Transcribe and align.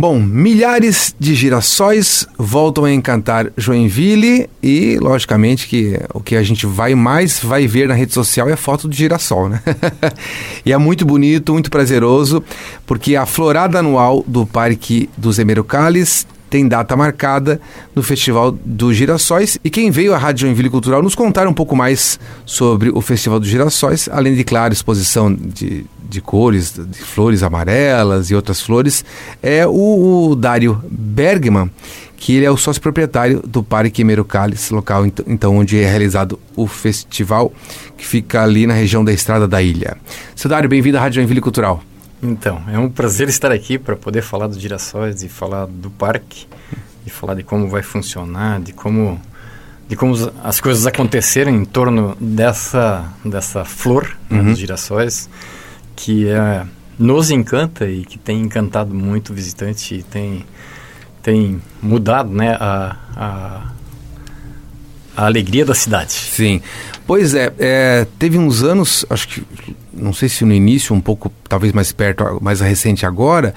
Bom, 0.00 0.20
milhares 0.20 1.12
de 1.18 1.34
girassóis 1.34 2.24
voltam 2.38 2.84
a 2.84 2.92
encantar 2.92 3.50
Joinville 3.56 4.48
e, 4.62 4.96
logicamente, 5.00 5.66
que 5.66 5.98
o 6.14 6.20
que 6.20 6.36
a 6.36 6.42
gente 6.44 6.66
vai 6.66 6.94
mais 6.94 7.40
vai 7.40 7.66
ver 7.66 7.88
na 7.88 7.94
rede 7.94 8.14
social 8.14 8.48
é 8.48 8.54
foto 8.54 8.88
de 8.88 8.96
girassol, 8.96 9.48
né? 9.48 9.60
e 10.64 10.72
é 10.72 10.78
muito 10.78 11.04
bonito, 11.04 11.52
muito 11.52 11.68
prazeroso, 11.68 12.44
porque 12.86 13.16
a 13.16 13.26
florada 13.26 13.80
anual 13.80 14.22
do 14.24 14.46
Parque 14.46 15.10
dos 15.16 15.40
Emerocales 15.40 16.24
tem 16.48 16.66
data 16.66 16.96
marcada 16.96 17.60
no 17.94 18.02
Festival 18.02 18.52
dos 18.52 18.96
Girassóis. 18.96 19.58
E 19.64 19.70
quem 19.70 19.90
veio 19.90 20.14
à 20.14 20.18
Rádio 20.18 20.46
Joinville 20.46 20.70
Cultural 20.70 21.02
nos 21.02 21.14
contar 21.14 21.46
um 21.46 21.52
pouco 21.52 21.76
mais 21.76 22.18
sobre 22.44 22.90
o 22.90 23.00
Festival 23.00 23.38
dos 23.38 23.48
Girassóis, 23.48 24.08
além 24.10 24.34
de, 24.34 24.44
claro, 24.44 24.72
exposição 24.72 25.32
de, 25.32 25.84
de 26.08 26.20
cores, 26.20 26.72
de 26.72 26.98
flores 26.98 27.42
amarelas 27.42 28.30
e 28.30 28.34
outras 28.34 28.60
flores, 28.60 29.04
é 29.42 29.66
o, 29.66 30.30
o 30.30 30.36
Dário 30.36 30.82
Bergman, 30.90 31.70
que 32.16 32.34
ele 32.34 32.44
é 32.44 32.50
o 32.50 32.56
sócio 32.56 32.82
proprietário 32.82 33.42
do 33.46 33.62
Parque 33.62 34.02
Merucales, 34.02 34.70
local 34.70 35.06
então 35.26 35.56
onde 35.56 35.78
é 35.78 35.88
realizado 35.88 36.38
o 36.56 36.66
festival, 36.66 37.52
que 37.96 38.06
fica 38.06 38.42
ali 38.42 38.66
na 38.66 38.74
região 38.74 39.04
da 39.04 39.12
Estrada 39.12 39.46
da 39.46 39.62
Ilha. 39.62 39.96
Seu 40.34 40.50
Dário, 40.50 40.68
bem-vindo 40.68 40.96
à 40.98 41.00
Rádio 41.00 41.16
Joinville 41.16 41.40
Cultural. 41.40 41.82
Então, 42.22 42.62
é 42.68 42.78
um 42.78 42.90
prazer 42.90 43.28
estar 43.28 43.52
aqui 43.52 43.78
para 43.78 43.94
poder 43.94 44.22
falar 44.22 44.48
dos 44.48 44.60
girassóis 44.60 45.22
e 45.22 45.28
falar 45.28 45.66
do 45.66 45.90
parque 45.90 46.46
e 47.06 47.10
falar 47.10 47.34
de 47.34 47.42
como 47.42 47.68
vai 47.68 47.82
funcionar, 47.82 48.60
de 48.60 48.72
como 48.72 49.20
de 49.88 49.96
como 49.96 50.14
as 50.44 50.60
coisas 50.60 50.86
aconteceram 50.86 51.50
em 51.50 51.64
torno 51.64 52.14
dessa 52.20 53.10
dessa 53.24 53.64
flor 53.64 54.16
uhum. 54.30 54.42
né, 54.42 54.50
dos 54.50 54.58
girassóis 54.58 55.30
que 55.96 56.28
é, 56.28 56.66
nos 56.98 57.30
encanta 57.30 57.88
e 57.88 58.04
que 58.04 58.18
tem 58.18 58.42
encantado 58.42 58.94
muito 58.94 59.30
o 59.30 59.34
visitante 59.34 59.94
e 59.94 60.02
tem 60.02 60.44
tem 61.22 61.62
mudado 61.80 62.28
né 62.30 62.54
a, 62.60 62.96
a, 63.16 63.72
a 65.18 65.26
alegria 65.26 65.64
da 65.64 65.74
cidade. 65.74 66.12
Sim. 66.12 66.62
Pois 67.04 67.34
é, 67.34 67.52
é, 67.58 68.06
teve 68.20 68.38
uns 68.38 68.62
anos, 68.62 69.04
acho 69.10 69.26
que 69.26 69.42
não 69.92 70.12
sei 70.12 70.28
se 70.28 70.44
no 70.44 70.54
início, 70.54 70.94
um 70.94 71.00
pouco, 71.00 71.32
talvez 71.48 71.72
mais 71.72 71.90
perto, 71.90 72.38
mais 72.40 72.60
recente 72.60 73.04
agora, 73.04 73.52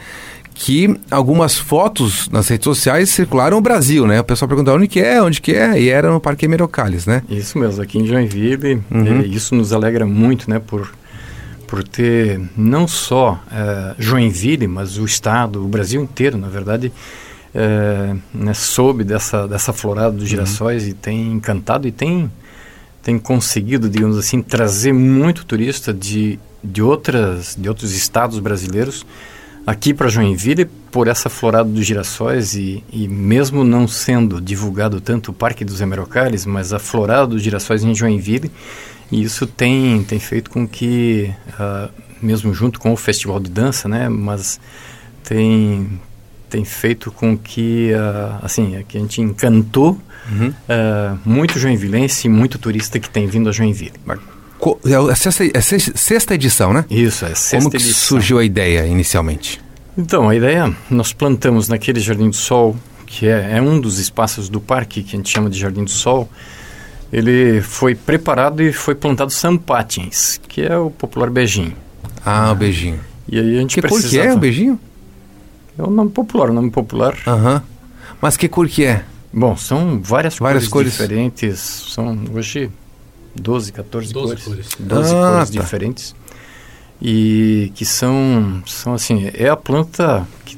que 0.55 0.99
algumas 1.11 1.59
fotos 1.59 2.27
nas 2.29 2.47
redes 2.47 2.63
sociais 2.63 3.11
circularam 3.11 3.59
o 3.59 3.61
Brasil, 3.61 4.07
né? 4.07 4.19
O 4.19 4.23
pessoal 4.23 4.49
perguntava 4.49 4.77
onde 4.77 4.87
que 4.87 5.01
é, 5.01 5.21
onde 5.21 5.39
que 5.39 5.53
é, 5.53 5.79
e 5.79 5.87
era 5.87 6.09
no 6.09 6.19
Parque 6.19 6.45
Emerocales, 6.45 7.05
né? 7.05 7.21
Isso 7.29 7.59
mesmo, 7.59 7.79
aqui 7.83 7.99
em 7.99 8.07
Joinville, 8.07 8.81
uhum. 8.89 9.21
isso 9.21 9.53
nos 9.53 9.71
alegra 9.71 10.03
muito, 10.03 10.49
né? 10.49 10.57
Por, 10.57 10.91
por 11.67 11.83
ter 11.83 12.41
não 12.57 12.87
só 12.87 13.39
é, 13.51 13.93
Joinville, 13.99 14.65
mas 14.65 14.97
o 14.97 15.05
estado, 15.05 15.63
o 15.63 15.67
Brasil 15.67 16.01
inteiro, 16.01 16.39
na 16.39 16.47
verdade, 16.47 16.91
é, 17.53 18.15
né, 18.33 18.53
soube 18.53 19.03
dessa, 19.03 19.47
dessa 19.47 19.73
florada 19.73 20.11
dos 20.11 20.23
uhum. 20.23 20.27
girassóis 20.27 20.83
uhum. 20.83 20.89
e 20.89 20.93
tem 20.93 21.31
encantado 21.31 21.87
e 21.87 21.91
tem 21.91 22.29
tem 23.03 23.17
conseguido, 23.17 23.89
digamos 23.89 24.17
assim, 24.17 24.41
trazer 24.41 24.93
muito 24.93 25.45
turista 25.45 25.93
de, 25.93 26.39
de, 26.63 26.81
outras, 26.81 27.55
de 27.57 27.67
outros 27.67 27.93
estados 27.93 28.39
brasileiros 28.39 29.05
aqui 29.65 29.93
para 29.93 30.07
Joinville 30.07 30.65
por 30.65 31.07
essa 31.07 31.29
florada 31.29 31.69
dos 31.69 31.85
girassóis 31.85 32.55
e, 32.55 32.83
e, 32.91 33.07
mesmo 33.07 33.63
não 33.63 33.87
sendo 33.87 34.41
divulgado 34.41 34.99
tanto 34.99 35.31
o 35.31 35.33
Parque 35.33 35.63
dos 35.63 35.81
Emerocales, 35.81 36.45
mas 36.45 36.73
a 36.73 36.79
florada 36.79 37.27
dos 37.27 37.41
girassóis 37.41 37.83
em 37.83 37.93
Joinville, 37.93 38.51
e 39.11 39.21
isso 39.21 39.45
tem, 39.45 40.03
tem 40.03 40.19
feito 40.19 40.49
com 40.49 40.67
que, 40.67 41.33
uh, 41.59 41.89
mesmo 42.21 42.53
junto 42.53 42.79
com 42.79 42.91
o 42.91 42.97
Festival 42.97 43.39
de 43.39 43.49
Dança, 43.49 43.87
né, 43.87 44.09
mas 44.09 44.59
tem, 45.23 45.99
tem 46.51 46.65
feito 46.65 47.11
com 47.11 47.37
que, 47.37 47.91
uh, 47.93 48.39
assim, 48.43 48.83
que 48.87 48.97
a 48.97 49.01
gente 49.01 49.21
encantou 49.21 49.97
uhum. 50.29 50.49
uh, 50.49 51.19
muito 51.25 51.57
joinvilense 51.57 52.27
e 52.27 52.29
muito 52.29 52.59
turista 52.59 52.99
que 52.99 53.09
tem 53.09 53.25
vindo 53.25 53.49
a 53.49 53.51
Joinville. 53.51 53.93
É 54.85 55.11
a 55.11 55.15
sexta, 55.15 55.43
é 55.45 55.61
sexta 55.61 56.35
edição, 56.35 56.71
né? 56.71 56.85
Isso, 56.89 57.25
é 57.25 57.33
sexta 57.33 57.57
Como 57.57 57.75
edição. 57.75 57.93
surgiu 57.93 58.37
a 58.37 58.43
ideia 58.43 58.85
inicialmente? 58.85 59.59
Então, 59.97 60.29
a 60.29 60.35
ideia, 60.35 60.71
nós 60.89 61.13
plantamos 61.13 61.67
naquele 61.67 61.99
Jardim 61.99 62.29
do 62.29 62.35
Sol, 62.35 62.75
que 63.07 63.27
é, 63.27 63.57
é 63.57 63.61
um 63.61 63.79
dos 63.79 63.97
espaços 63.97 64.49
do 64.49 64.61
parque 64.61 65.01
que 65.03 65.15
a 65.15 65.17
gente 65.17 65.29
chama 65.29 65.49
de 65.49 65.57
Jardim 65.57 65.83
do 65.83 65.89
Sol, 65.89 66.29
ele 67.11 67.61
foi 67.61 67.95
preparado 67.95 68.61
e 68.61 68.71
foi 68.71 68.95
plantado 68.95 69.31
sampatins, 69.31 70.39
que 70.47 70.61
é 70.61 70.77
o 70.77 70.89
popular 70.89 71.29
beijinho. 71.29 71.75
Ah, 72.25 72.51
o 72.51 72.55
beijinho. 72.55 72.99
E 73.27 73.39
aí 73.39 73.57
a 73.57 73.61
gente 73.61 73.75
que 73.75 73.81
precisava... 73.81 74.11
cor 74.11 74.21
que 74.21 74.27
é 74.27 74.33
o 74.33 74.37
beijinho? 74.37 74.79
É 75.77 75.83
o 75.83 75.89
nome 75.89 76.11
popular, 76.11 76.49
o 76.49 76.53
nome 76.53 76.69
popular. 76.69 77.17
Aham. 77.27 77.55
Uhum. 77.55 77.61
Mas 78.21 78.37
que 78.37 78.47
cor 78.47 78.67
que 78.67 78.85
é? 78.85 79.03
Bom, 79.33 79.55
são 79.55 80.01
várias, 80.01 80.37
várias 80.37 80.67
cores, 80.67 80.89
cores, 80.89 80.91
diferentes. 80.91 81.59
São 81.59 82.17
hoje 82.33 82.69
12, 83.35 83.71
14 83.71 84.13
12 84.13 84.27
cores. 84.27 84.43
cores. 84.43 84.69
12 84.79 85.15
ah, 85.15 85.31
cores 85.31 85.49
tá. 85.49 85.61
diferentes. 85.61 86.15
E 87.01 87.71
que 87.73 87.85
são, 87.85 88.61
são 88.67 88.93
assim, 88.93 89.31
é 89.33 89.49
a 89.49 89.55
planta 89.55 90.27
que 90.45 90.57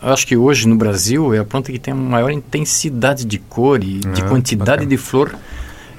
acho 0.00 0.26
que 0.26 0.36
hoje 0.36 0.66
no 0.66 0.76
Brasil 0.76 1.34
é 1.34 1.38
a 1.38 1.44
planta 1.44 1.70
que 1.70 1.78
tem 1.78 1.92
a 1.92 1.96
maior 1.96 2.30
intensidade 2.30 3.24
de 3.24 3.38
cor 3.38 3.82
e 3.82 3.98
de 3.98 4.22
ah, 4.22 4.28
quantidade 4.28 4.70
bacana. 4.70 4.86
de 4.86 4.96
flor 4.96 5.34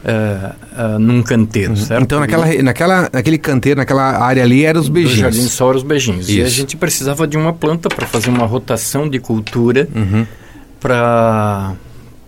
uh, 0.04 0.96
uh, 0.96 1.00
num 1.00 1.24
canteiro, 1.24 1.72
uhum. 1.72 1.78
certo? 1.78 2.04
Então 2.04 2.20
naquela, 2.20 2.46
naquela, 2.62 3.10
naquele 3.12 3.38
canteiro, 3.38 3.78
naquela 3.80 4.24
área 4.24 4.44
ali 4.44 4.66
eram 4.66 4.82
os 4.82 4.90
beijinhos. 4.90 5.18
No 5.18 5.24
jardim 5.24 5.48
só 5.48 5.70
eram 5.70 5.78
os 5.78 5.84
beijinhos. 5.84 6.30
Isso. 6.30 6.40
E 6.40 6.44
a 6.44 6.50
gente 6.50 6.78
precisava 6.78 7.28
de 7.28 7.38
uma 7.38 7.54
planta 7.54 7.90
para 7.90 8.06
fazer 8.06 8.30
uma 8.30 8.46
rotação 8.46 9.10
de 9.10 9.20
cultura 9.20 9.88
uhum. 9.96 10.26
para 10.80 11.74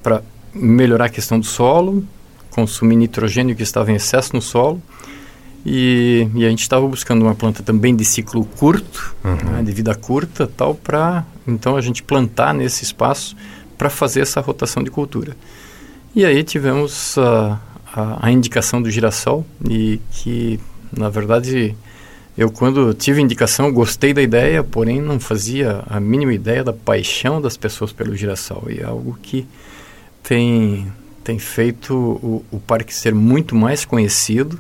para 0.02 0.22
melhorar 0.54 1.06
a 1.06 1.10
questão 1.10 1.40
do 1.40 1.46
solo, 1.46 2.06
consumir 2.52 2.96
nitrogênio 2.96 3.56
que 3.56 3.64
estava 3.64 3.92
em 3.92 3.96
excesso 3.96 4.36
no 4.36 4.42
solo. 4.42 4.82
E, 5.66 6.28
e 6.36 6.46
a 6.46 6.50
gente 6.50 6.62
estava 6.62 6.88
buscando 6.88 7.24
uma 7.24 7.34
planta 7.34 7.64
também 7.64 7.96
de 7.96 8.06
ciclo 8.06 8.46
curto, 8.46 9.16
uhum. 9.24 9.52
né, 9.52 9.64
de 9.64 9.72
vida 9.72 9.96
curta, 9.96 10.46
tal, 10.46 10.76
para 10.76 11.26
então 11.48 11.76
a 11.76 11.82
gente 11.82 12.04
plantar 12.04 12.54
nesse 12.54 12.84
espaço 12.84 13.36
para 13.76 13.90
fazer 13.90 14.22
essa 14.22 14.40
rotação 14.40 14.84
de 14.84 14.92
cultura. 14.92 15.36
E 16.16 16.24
aí 16.24 16.46
tivemos 16.46 17.18
a, 17.18 17.60
a, 17.94 18.28
a, 18.28 18.32
indicação 18.32 18.82
do 18.82 18.90
girassol 18.90 19.46
e 19.70 20.00
que, 20.12 20.58
na 20.96 21.10
verdade, 21.10 21.76
eu 22.38 22.50
quando 22.50 22.94
tive 22.94 23.22
indicação 23.22 23.70
gostei 23.70 24.14
da 24.14 24.22
ideia, 24.22 24.64
porém 24.64 25.02
não 25.02 25.20
fazia 25.20 25.84
a 25.86 26.00
mínima 26.00 26.34
ideia 26.34 26.64
da 26.64 26.72
paixão 26.72 27.42
das 27.42 27.58
pessoas 27.58 27.92
pelo 27.92 28.16
girassol. 28.16 28.68
E 28.70 28.80
é 28.80 28.86
algo 28.86 29.20
que 29.22 29.46
tem, 30.24 30.88
tem 31.22 31.38
feito 31.38 31.94
o, 31.94 32.46
o 32.50 32.62
parque 32.62 32.94
ser 32.94 33.14
muito 33.14 33.54
mais 33.54 33.84
conhecido, 33.84 34.58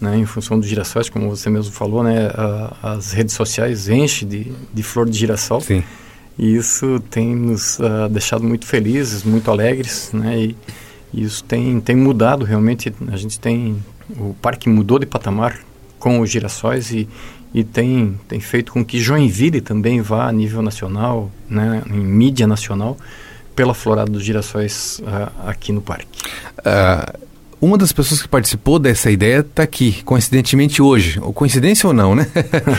né, 0.00 0.16
em 0.16 0.24
função 0.24 0.58
dos 0.58 0.66
girassóis, 0.66 1.10
como 1.10 1.28
você 1.28 1.50
mesmo 1.50 1.72
falou, 1.72 2.02
né, 2.02 2.30
a, 2.32 2.94
as 2.94 3.12
redes 3.12 3.34
sociais 3.34 3.86
enchem 3.90 4.26
de, 4.26 4.52
de 4.72 4.82
flor 4.82 5.06
de 5.06 5.18
girassol. 5.18 5.60
Sim. 5.60 5.84
E 6.38 6.56
isso 6.56 7.00
tem 7.10 7.34
nos 7.34 7.78
uh, 7.78 8.08
deixado 8.10 8.44
muito 8.44 8.66
felizes, 8.66 9.24
muito 9.24 9.50
alegres, 9.50 10.10
né, 10.14 10.38
e 10.38 10.56
isso 11.12 11.42
tem, 11.44 11.80
tem 11.80 11.96
mudado 11.96 12.44
realmente. 12.44 12.92
A 13.08 13.16
gente 13.16 13.38
tem. 13.38 13.82
O 14.18 14.34
parque 14.40 14.68
mudou 14.68 14.98
de 14.98 15.06
patamar 15.06 15.58
com 15.98 16.20
os 16.20 16.30
girassóis 16.30 16.90
e, 16.92 17.08
e 17.52 17.64
tem, 17.64 18.18
tem 18.28 18.38
feito 18.38 18.72
com 18.72 18.84
que 18.84 19.00
Joinville 19.00 19.60
também 19.60 20.00
vá 20.00 20.28
a 20.28 20.32
nível 20.32 20.62
nacional, 20.62 21.30
né, 21.48 21.82
em 21.88 21.98
mídia 21.98 22.46
nacional, 22.46 22.96
pela 23.54 23.74
florada 23.74 24.10
dos 24.10 24.22
girassóis 24.22 25.00
uh, 25.00 25.48
aqui 25.48 25.72
no 25.72 25.80
parque. 25.80 26.06
Uh, 26.58 27.26
uma 27.60 27.78
das 27.78 27.90
pessoas 27.90 28.20
que 28.20 28.28
participou 28.28 28.78
dessa 28.78 29.10
ideia 29.10 29.40
está 29.40 29.62
aqui, 29.62 30.02
coincidentemente 30.04 30.82
hoje, 30.82 31.18
ou 31.20 31.32
coincidência 31.32 31.86
ou 31.86 31.94
não, 31.94 32.14
né? 32.14 32.26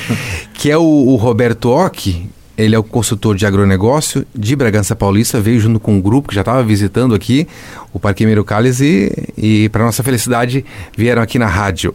que 0.53 0.69
é 0.69 0.77
o, 0.77 0.83
o 0.83 1.15
Roberto 1.15 1.69
Ock, 1.69 2.29
ele 2.57 2.75
é 2.75 2.79
o 2.79 2.83
consultor 2.83 3.35
de 3.35 3.45
agronegócio 3.45 4.25
de 4.33 4.55
Bragança 4.55 4.95
Paulista, 4.95 5.39
veio 5.39 5.59
junto 5.59 5.79
com 5.79 5.93
um 5.93 6.01
grupo 6.01 6.29
que 6.29 6.35
já 6.35 6.41
estava 6.41 6.63
visitando 6.63 7.13
aqui 7.13 7.47
o 7.93 7.99
Parque 7.99 8.25
Meiro 8.25 8.43
Calles 8.43 8.81
e, 8.81 9.11
e 9.37 9.69
para 9.69 9.85
nossa 9.85 10.01
felicidade, 10.01 10.65
vieram 10.97 11.21
aqui 11.21 11.37
na 11.37 11.45
rádio. 11.45 11.93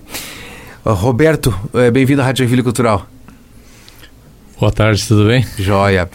Uh, 0.84 0.92
Roberto, 0.92 1.48
uh, 1.74 1.90
bem-vindo 1.90 2.22
à 2.22 2.24
Rádio 2.24 2.44
Joinville 2.44 2.62
Cultural. 2.62 3.06
Boa 4.58 4.70
tarde, 4.70 5.04
tudo 5.06 5.26
bem? 5.26 5.44
Joia. 5.58 6.08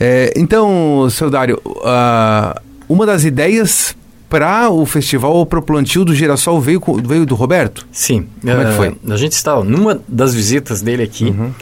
É, 0.00 0.32
então, 0.36 1.08
seu 1.08 1.30
Dário, 1.30 1.60
uh, 1.64 2.60
uma 2.88 3.06
das 3.06 3.24
ideias 3.24 3.96
para 4.28 4.68
o 4.68 4.84
festival 4.84 5.32
ou 5.32 5.46
para 5.46 5.60
o 5.60 5.62
plantio 5.62 6.04
do 6.04 6.12
girassol 6.12 6.60
veio, 6.60 6.82
veio 7.04 7.24
do 7.24 7.36
Roberto? 7.36 7.86
Sim. 7.92 8.26
Como 8.40 8.52
uh, 8.52 8.60
é 8.60 8.64
que 8.64 8.72
foi? 8.72 8.96
A 9.08 9.16
gente 9.16 9.32
estava, 9.32 9.62
numa 9.62 10.00
das 10.08 10.34
visitas 10.34 10.82
dele 10.82 11.04
aqui, 11.04 11.26
uhum. 11.26 11.52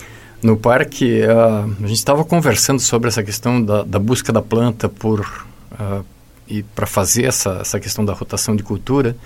No 0.43 0.57
parque, 0.57 1.23
uh, 1.23 1.73
a 1.83 1.87
gente 1.87 1.99
estava 1.99 2.25
conversando 2.25 2.81
sobre 2.81 3.09
essa 3.09 3.23
questão 3.23 3.63
da, 3.63 3.83
da 3.83 3.99
busca 3.99 4.33
da 4.33 4.43
planta 4.43 4.89
por 4.89 5.21
uh, 5.21 6.05
e 6.49 6.63
para 6.63 6.87
fazer 6.87 7.25
essa, 7.25 7.59
essa 7.61 7.79
questão 7.79 8.05
da 8.05 8.13
rotação 8.13 8.57
de 8.57 8.63
cultura. 8.63 9.17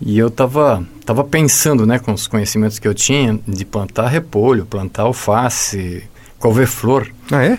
E 0.00 0.18
eu 0.18 0.28
estava 0.28 0.84
tava 1.04 1.24
pensando, 1.24 1.84
né, 1.84 1.98
com 1.98 2.12
os 2.12 2.26
conhecimentos 2.26 2.78
que 2.78 2.86
eu 2.86 2.94
tinha, 2.94 3.38
de 3.46 3.64
plantar 3.64 4.08
repolho, 4.08 4.64
plantar 4.64 5.02
alface, 5.02 6.02
couve-flor. 6.38 7.08
Ah, 7.30 7.44
é? 7.44 7.58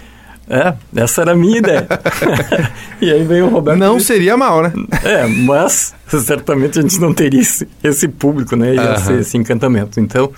É, 0.50 0.74
essa 0.96 1.22
era 1.22 1.34
a 1.34 1.36
minha 1.36 1.60
ideia. 1.60 1.88
e 3.00 3.12
aí 3.12 3.24
veio 3.24 3.46
o 3.46 3.50
Roberto. 3.50 3.78
Não 3.78 4.00
seria 4.00 4.36
mal, 4.36 4.64
né? 4.64 4.74
É, 5.04 5.28
mas 5.28 5.94
certamente 6.08 6.80
a 6.80 6.82
gente 6.82 7.00
não 7.00 7.14
teria 7.14 7.42
esse, 7.42 7.68
esse 7.84 8.08
público, 8.08 8.56
né? 8.56 8.74
Ia 8.74 8.82
uh 8.82 8.96
-huh. 8.96 9.20
esse 9.20 9.38
encantamento. 9.38 10.00
Então, 10.00 10.32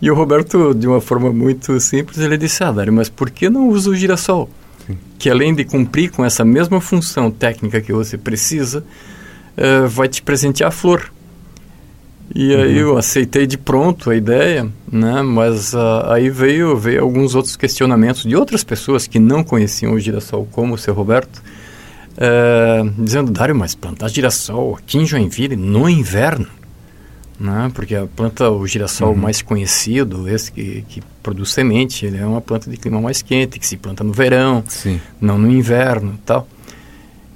e 0.00 0.10
o 0.10 0.14
Roberto, 0.14 0.74
de 0.74 0.86
uma 0.86 1.00
forma 1.00 1.32
muito 1.32 1.78
simples, 1.80 2.18
ele 2.18 2.36
disse: 2.36 2.62
Ah, 2.62 2.70
Dário, 2.70 2.92
mas 2.92 3.08
por 3.08 3.30
que 3.30 3.48
não 3.48 3.68
usa 3.68 3.90
o 3.90 3.94
girassol? 3.94 4.50
Sim. 4.86 4.98
Que 5.18 5.30
além 5.30 5.54
de 5.54 5.64
cumprir 5.64 6.10
com 6.10 6.24
essa 6.24 6.44
mesma 6.44 6.80
função 6.80 7.30
técnica 7.30 7.80
que 7.80 7.92
você 7.92 8.18
precisa, 8.18 8.84
uh, 9.56 9.88
vai 9.88 10.08
te 10.08 10.22
presentear 10.22 10.68
a 10.68 10.72
flor. 10.72 11.10
E 12.34 12.54
uhum. 12.54 12.62
aí 12.62 12.78
eu 12.78 12.98
aceitei 12.98 13.46
de 13.46 13.56
pronto 13.56 14.10
a 14.10 14.16
ideia, 14.16 14.68
né? 14.90 15.22
Mas 15.22 15.72
uh, 15.72 16.10
aí 16.10 16.28
veio, 16.28 16.76
veio 16.76 17.02
alguns 17.02 17.34
outros 17.34 17.56
questionamentos 17.56 18.24
de 18.24 18.36
outras 18.36 18.64
pessoas 18.64 19.06
que 19.06 19.18
não 19.18 19.42
conheciam 19.42 19.94
o 19.94 20.00
girassol, 20.00 20.46
como 20.52 20.74
o 20.74 20.78
seu 20.78 20.92
Roberto, 20.92 21.42
uh, 22.18 23.02
dizendo, 23.02 23.30
Dário, 23.30 23.54
mas 23.54 23.74
plantar 23.74 24.08
girassol 24.08 24.76
aqui 24.76 24.98
em 24.98 25.06
Joinville 25.06 25.56
no 25.56 25.88
inverno, 25.88 26.48
né? 27.38 27.70
Porque 27.74 27.94
a 27.94 28.06
planta, 28.06 28.50
o 28.50 28.66
girassol 28.66 29.10
uhum. 29.10 29.16
mais 29.16 29.42
conhecido, 29.42 30.28
esse 30.28 30.50
que, 30.50 30.84
que 30.88 31.02
produz 31.22 31.50
semente, 31.52 32.06
ele 32.06 32.18
é 32.18 32.26
uma 32.26 32.40
planta 32.40 32.70
de 32.70 32.76
clima 32.76 33.00
mais 33.00 33.22
quente, 33.22 33.58
que 33.58 33.66
se 33.66 33.76
planta 33.76 34.02
no 34.02 34.12
verão, 34.12 34.64
Sim. 34.68 35.00
não 35.20 35.38
no 35.38 35.50
inverno 35.50 36.18
tal. 36.24 36.48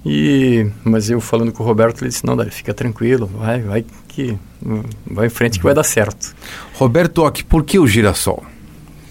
E, 0.05 0.67
mas 0.83 1.11
eu 1.11 1.21
falando 1.21 1.53
com 1.53 1.63
o 1.63 1.67
Roberto, 1.67 2.03
ele 2.03 2.09
disse, 2.09 2.25
não, 2.25 2.35
Dário, 2.37 2.51
fica 2.51 2.73
tranquilo, 2.73 3.27
vai, 3.27 3.61
vai 3.61 3.85
que 4.09 4.37
vai 5.07 5.27
em 5.27 5.31
frente 5.31 5.59
que 5.59 5.65
vai 5.65 5.75
dar 5.75 5.85
certo. 5.85 6.35
Roberto 6.75 7.23
Ock, 7.23 7.45
por 7.45 7.65
que 7.65 7.79
o 7.79 7.87
girassol? 7.87 8.45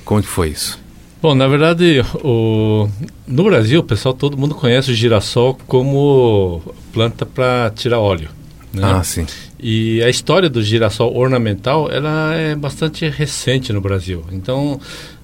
Como 0.03 0.21
que 0.21 0.27
foi 0.27 0.49
isso? 0.49 0.79
Bom, 1.21 1.35
na 1.35 1.47
verdade, 1.47 2.01
o, 2.23 2.87
no 3.27 3.43
Brasil, 3.43 3.83
pessoal, 3.83 4.13
todo 4.13 4.37
mundo 4.37 4.55
conhece 4.55 4.91
o 4.91 4.93
girassol 4.93 5.57
como 5.67 6.61
planta 6.93 7.25
para 7.25 7.69
tirar 7.75 7.99
óleo. 7.99 8.29
Né? 8.73 8.83
Ah, 8.83 9.03
sim. 9.03 9.25
E 9.59 10.01
a 10.03 10.09
história 10.09 10.49
do 10.49 10.61
girassol 10.61 11.15
ornamental, 11.15 11.89
ela 11.91 12.33
é 12.35 12.55
bastante 12.55 13.07
recente 13.09 13.73
no 13.73 13.81
Brasil. 13.81 14.23
Então, 14.31 14.79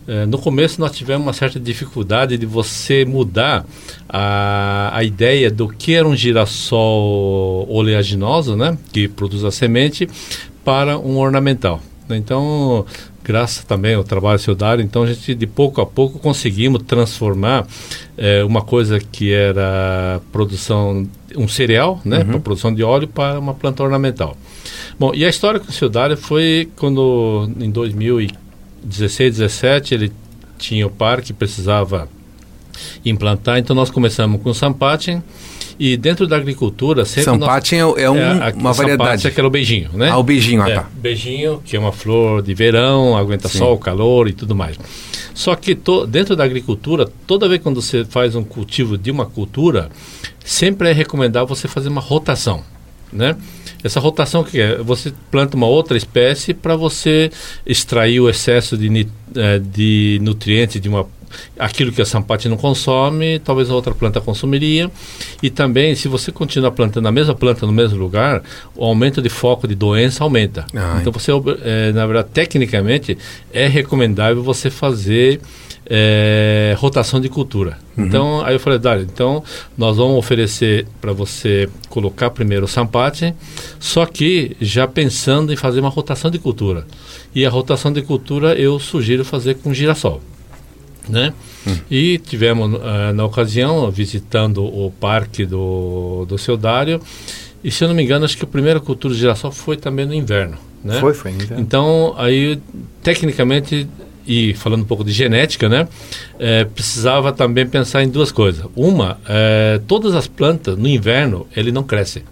é, 0.08 0.26
no 0.26 0.38
começo 0.38 0.80
nós 0.80 0.96
tivemos 0.96 1.26
uma 1.26 1.34
certa 1.34 1.60
dificuldade 1.60 2.38
de 2.38 2.46
você 2.46 3.06
mudar 3.06 3.66
a, 4.08 4.92
a 4.94 5.04
ideia 5.04 5.50
do 5.50 5.68
que 5.68 5.94
era 5.94 6.08
um 6.08 6.16
girassol 6.16 7.68
oleaginoso, 7.70 8.56
né, 8.56 8.78
que 8.92 9.08
produz 9.08 9.44
a 9.44 9.52
semente, 9.52 10.08
para 10.64 10.98
um 10.98 11.18
ornamental. 11.18 11.82
Então, 12.10 12.86
graças 13.26 13.66
também 13.66 13.96
ao 13.96 14.04
trabalho 14.04 14.40
Dário, 14.56 14.84
então 14.84 15.04
a 15.04 15.08
gente 15.08 15.34
de 15.34 15.48
pouco 15.48 15.82
a 15.82 15.86
pouco 15.86 16.20
conseguimos 16.20 16.84
transformar 16.84 17.66
é, 18.16 18.44
uma 18.44 18.62
coisa 18.62 19.00
que 19.00 19.34
era 19.34 20.22
produção, 20.32 21.08
um 21.36 21.48
cereal, 21.48 22.00
né, 22.06 22.20
uhum. 22.20 22.26
para 22.26 22.40
produção 22.40 22.74
de 22.74 22.84
óleo, 22.84 23.08
para 23.08 23.40
uma 23.40 23.54
planta 23.54 23.82
ornamental. 23.82 24.38
Bom, 25.00 25.12
e 25.14 25.26
a 25.26 25.30
história 25.30 25.60
com 25.60 25.68
o 25.70 25.90
Dário 25.90 26.16
foi 26.16 26.70
quando, 26.76 27.50
em 27.60 27.72
2015, 27.72 28.46
16, 28.84 29.38
17, 29.38 29.94
ele 29.96 30.12
tinha 30.60 30.86
o 30.86 30.92
parque, 30.92 31.34
precisava 31.34 32.08
implantar, 33.04 33.58
então 33.58 33.76
nós 33.76 33.90
começamos 33.90 34.42
com 34.42 34.52
o 34.52 34.54
Sampatin 34.54 35.24
e 35.80 35.98
dentro 35.98 36.26
da 36.28 36.38
agricultura 36.38 37.06
sempre 37.06 37.24
Sampatin 37.24 37.80
nós, 37.80 37.98
é, 37.98 38.10
um, 38.10 38.18
é, 38.18 38.54
uma 38.56 38.74
variedade. 38.74 39.28
é 39.28 39.30
aquele 39.30 39.50
beijinho, 39.50 39.90
né? 39.94 40.10
Ah, 40.10 40.18
o 40.18 40.24
beijinho, 40.24 40.62
ah, 40.62 40.70
é, 40.70 40.76
tá. 40.76 40.90
Beijinho, 40.94 41.62
que 41.66 41.76
é 41.76 41.80
uma 41.80 41.92
flor 41.92 42.42
de 42.42 42.54
verão, 42.54 43.18
aguenta 43.18 43.48
Sim. 43.48 43.58
sol, 43.58 43.78
calor 43.78 44.28
e 44.28 44.34
tudo 44.34 44.56
mais. 44.56 44.78
Só 45.34 45.56
que 45.56 45.76
to, 45.76 46.08
dentro 46.08 46.36
da 46.36 46.44
agricultura, 46.44 47.10
toda 47.28 47.50
vez 47.50 47.62
quando 47.62 47.82
você 47.82 48.06
faz 48.06 48.36
um 48.36 48.44
cultivo 48.44 48.98
de 48.98 49.12
uma 49.12 49.26
cultura, 49.26 49.90
sempre 50.44 50.90
é 50.90 50.94
recomendável 50.94 51.48
você 51.48 51.68
fazer 51.68 51.90
uma 51.90 52.02
rotação, 52.02 52.64
né? 53.12 53.36
Essa 53.84 54.00
rotação 54.00 54.44
que 54.44 54.60
é? 54.60 54.78
Você 54.78 55.14
planta 55.30 55.56
uma 55.56 55.68
outra 55.68 55.96
espécie 55.96 56.56
para 56.56 56.76
você 56.76 57.30
extrair 57.66 58.20
o 58.20 58.28
excesso 58.28 58.76
de, 58.76 59.08
eh, 59.36 59.60
de 59.60 60.20
nutrientes 60.24 60.82
de 60.82 60.90
uma 60.90 61.06
aquilo 61.58 61.92
que 61.92 62.02
a 62.02 62.06
sampate 62.06 62.50
não 62.50 62.58
consome, 62.58 63.40
talvez 63.40 63.70
a 63.70 63.76
outra 63.76 63.94
planta 63.94 64.22
consumiria. 64.22 64.90
E 65.42 65.50
também, 65.50 65.96
se 65.96 66.08
você 66.08 66.32
continuar 66.32 66.72
plantando 66.72 67.08
a 67.08 67.12
mesma 67.12 67.36
planta 67.36 67.66
no 67.66 67.72
mesmo 67.72 67.98
lugar, 67.98 68.44
o 68.76 68.84
aumento 68.84 69.22
de 69.22 69.30
foco 69.30 69.68
de 69.68 69.76
doença 69.76 70.24
aumenta. 70.24 70.66
Ah, 70.76 70.98
então, 71.00 71.12
você, 71.12 71.32
é, 71.64 71.92
na 71.92 72.06
verdade, 72.06 72.30
tecnicamente, 72.34 73.18
é 73.54 73.68
recomendável 73.68 74.44
você 74.44 74.70
fazer 74.70 75.40
é, 75.88 76.76
rotação 76.78 77.22
de 77.22 77.30
cultura. 77.30 77.78
Uhum. 77.96 78.06
Então, 78.06 78.46
aí 78.46 78.56
eu 78.56 78.60
falei, 78.60 78.80
Dário, 78.80 79.04
então 79.04 79.44
nós 79.78 79.98
vamos 79.98 80.18
oferecer 80.18 80.88
para 81.00 81.14
você 81.14 81.70
colocar 81.90 82.30
primeiro 82.32 82.66
o 82.66 82.68
sampate, 82.68 83.34
só 83.80 84.06
que 84.06 84.56
já 84.60 84.88
pensando 84.88 85.54
em 85.54 85.56
fazer 85.56 85.80
uma 85.80 85.90
rotação 85.90 86.32
de 86.32 86.40
cultura. 86.40 86.86
E 87.34 87.46
a 87.46 87.50
rotação 87.50 87.92
de 87.94 88.02
cultura 88.02 88.54
eu 88.56 88.80
sugiro 88.80 89.24
fazer 89.24 89.56
com 89.56 89.74
girassol. 89.74 90.22
Né? 91.10 91.34
Uhum. 91.66 91.78
E 91.90 92.18
tivemos, 92.18 92.74
uh, 92.74 93.14
na 93.14 93.26
ocasião, 93.26 93.90
visitando 93.92 94.64
o 94.64 94.92
parque 94.92 95.46
do, 95.46 96.26
do 96.28 96.38
seu 96.38 96.58
Dário, 96.58 97.00
e 97.64 97.72
se 97.72 97.84
eu 97.84 97.88
não 97.88 97.96
me 97.96 98.04
engano, 98.04 98.26
acho 98.26 98.38
que 98.38 98.44
a 98.44 98.48
primeira 98.48 98.80
cultura 98.80 99.14
de 99.14 99.20
girassol 99.20 99.52
foi 99.52 99.76
também 99.76 100.06
no 100.06 100.14
inverno. 100.14 100.58
Né? 100.84 101.00
Foi, 101.00 101.14
foi 101.14 101.32
no 101.32 101.42
inverno. 101.42 101.64
Então, 101.64 102.14
aí, 102.18 102.60
tecnicamente, 103.02 103.88
e 104.28 104.54
falando 104.54 104.82
um 104.82 104.86
pouco 104.86 105.04
de 105.04 105.12
genética, 105.12 105.70
né, 105.70 105.88
é, 106.40 106.66
precisava 106.66 107.32
também 107.32 107.66
pensar 107.66 108.04
em 108.04 108.10
duas 108.10 108.32
coisas. 108.32 108.66
Uma, 108.76 109.20
é, 109.28 109.80
todas 109.88 110.16
as 110.16 110.28
plantas 110.28 110.78
no 110.78 110.88
inverno 110.88 111.48
ele 111.56 111.72
não 111.72 111.84
cresce. 111.84 112.24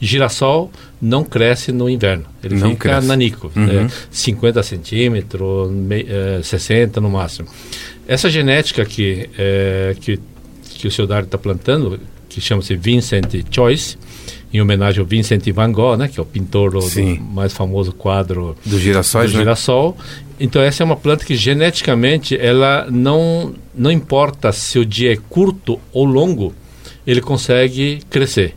Girassol 0.00 0.70
não 1.00 1.24
cresce 1.24 1.72
no 1.72 1.88
inverno, 1.88 2.24
ele 2.42 2.56
não 2.56 2.70
fica 2.70 2.90
cresce. 2.90 3.06
nanico, 3.06 3.50
uhum. 3.54 3.86
é, 3.86 3.88
50 4.10 4.62
centímetros, 4.62 5.70
é, 5.90 6.40
60 6.42 7.00
no 7.00 7.08
máximo. 7.08 7.48
Essa 8.06 8.28
genética 8.28 8.84
que, 8.84 9.28
é, 9.38 9.96
que, 10.00 10.18
que 10.62 10.86
o 10.86 10.90
seu 10.90 11.06
Dário 11.06 11.24
está 11.24 11.38
plantando, 11.38 11.98
que 12.28 12.40
chama-se 12.40 12.76
Vincent 12.76 13.32
Choice, 13.50 13.96
em 14.54 14.60
homenagem 14.60 15.00
ao 15.00 15.06
Vincent 15.06 15.44
van 15.52 15.72
Gogh, 15.72 15.96
né, 15.96 16.06
que 16.06 16.20
é 16.20 16.22
o 16.22 16.26
pintor 16.26 16.70
do, 16.70 16.78
do 16.78 17.20
mais 17.22 17.52
famoso 17.52 17.92
quadro 17.92 18.56
do 18.64 18.78
girassol. 18.78 19.22
Do 19.22 19.32
né? 19.32 19.38
girassol. 19.38 19.96
Então 20.38 20.62
essa 20.62 20.82
é 20.82 20.84
uma 20.84 20.96
planta 20.96 21.24
que 21.24 21.34
geneticamente 21.34 22.36
ela 22.36 22.86
não 22.88 23.52
não 23.74 23.90
importa 23.90 24.52
se 24.52 24.78
o 24.78 24.86
dia 24.86 25.12
é 25.12 25.16
curto 25.16 25.80
ou 25.92 26.04
longo, 26.04 26.54
ele 27.04 27.20
consegue 27.20 28.00
crescer. 28.08 28.54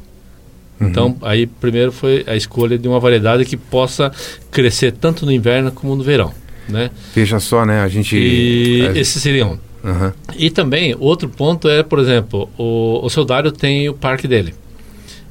Uhum. 0.79 0.87
Então 0.87 1.17
aí 1.23 1.47
primeiro 1.47 1.91
foi 1.91 2.23
a 2.27 2.35
escolha 2.35 2.77
de 2.77 2.87
uma 2.87 2.99
variedade 2.99 3.43
que 3.43 3.57
possa 3.57 4.11
crescer 4.51 4.91
tanto 4.91 5.25
no 5.25 5.31
inverno 5.31 5.71
como 5.71 5.95
no 5.95 6.03
verão, 6.03 6.31
né? 6.67 6.91
Veja 7.13 7.39
só, 7.39 7.65
né? 7.65 7.81
A 7.81 7.87
gente 7.87 8.15
e 8.15 8.85
é... 8.85 8.99
esse 8.99 9.19
seria 9.19 9.45
um. 9.45 9.57
Uhum. 9.83 10.11
E 10.37 10.49
também 10.49 10.95
outro 10.99 11.29
ponto 11.29 11.69
é, 11.69 11.83
por 11.83 11.99
exemplo, 11.99 12.49
o, 12.57 13.05
o 13.05 13.09
Soldário 13.09 13.51
tem 13.51 13.87
o 13.87 13.93
parque 13.93 14.27
dele 14.27 14.53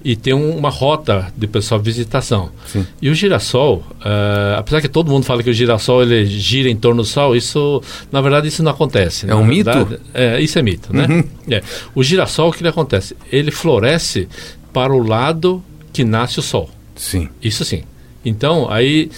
e 0.07 0.15
tem 0.15 0.33
um, 0.33 0.57
uma 0.57 0.71
rota 0.71 1.33
de 1.37 1.49
pessoal 1.49 1.81
visitação. 1.81 2.51
Sim. 2.65 2.87
E 3.03 3.11
o 3.11 3.15
girassol, 3.15 3.83
uh, 3.97 4.57
apesar 4.57 4.81
que 4.81 4.89
todo 4.89 5.11
mundo 5.11 5.25
fala 5.25 5.43
que 5.43 5.51
o 5.51 5.53
girassol 5.53 6.05
ele 6.05 6.27
gira 6.27 6.71
em 6.71 6.77
torno 6.77 7.03
do 7.03 7.09
sol, 7.09 7.35
isso 7.35 7.83
na 8.13 8.21
verdade 8.21 8.47
isso 8.47 8.63
não 8.63 8.71
acontece. 8.71 9.29
É 9.29 9.35
um 9.35 9.49
verdade, 9.49 9.79
mito? 9.79 10.01
É, 10.15 10.41
isso 10.41 10.61
é 10.61 10.63
mito, 10.63 10.95
né? 10.95 11.09
Uhum. 11.11 11.25
É. 11.51 11.61
O 11.93 12.05
girassol 12.05 12.51
o 12.51 12.53
que 12.53 12.61
ele 12.61 12.69
acontece? 12.69 13.17
Ele 13.33 13.51
floresce 13.51 14.29
para 14.73 14.93
o 14.93 15.05
lado 15.05 15.61
que 15.93 16.05
nasce 16.05 16.39
o 16.39 16.43
sol. 16.43 16.71
Sim. 16.95 17.29
Isso 17.43 17.65
sim. 17.65 17.83
Então 18.25 18.71
aí 18.71 19.11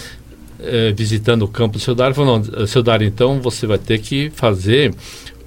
visitando 0.97 1.43
o 1.43 1.49
campo 1.49 1.75
do 1.75 1.81
seu 1.81 1.95
Dário, 1.95 2.15
falou, 2.15 2.39
não, 2.39 2.67
então 3.07 3.41
você 3.41 3.67
vai 3.67 3.79
ter 3.79 3.99
que 3.99 4.31
fazer 4.31 4.93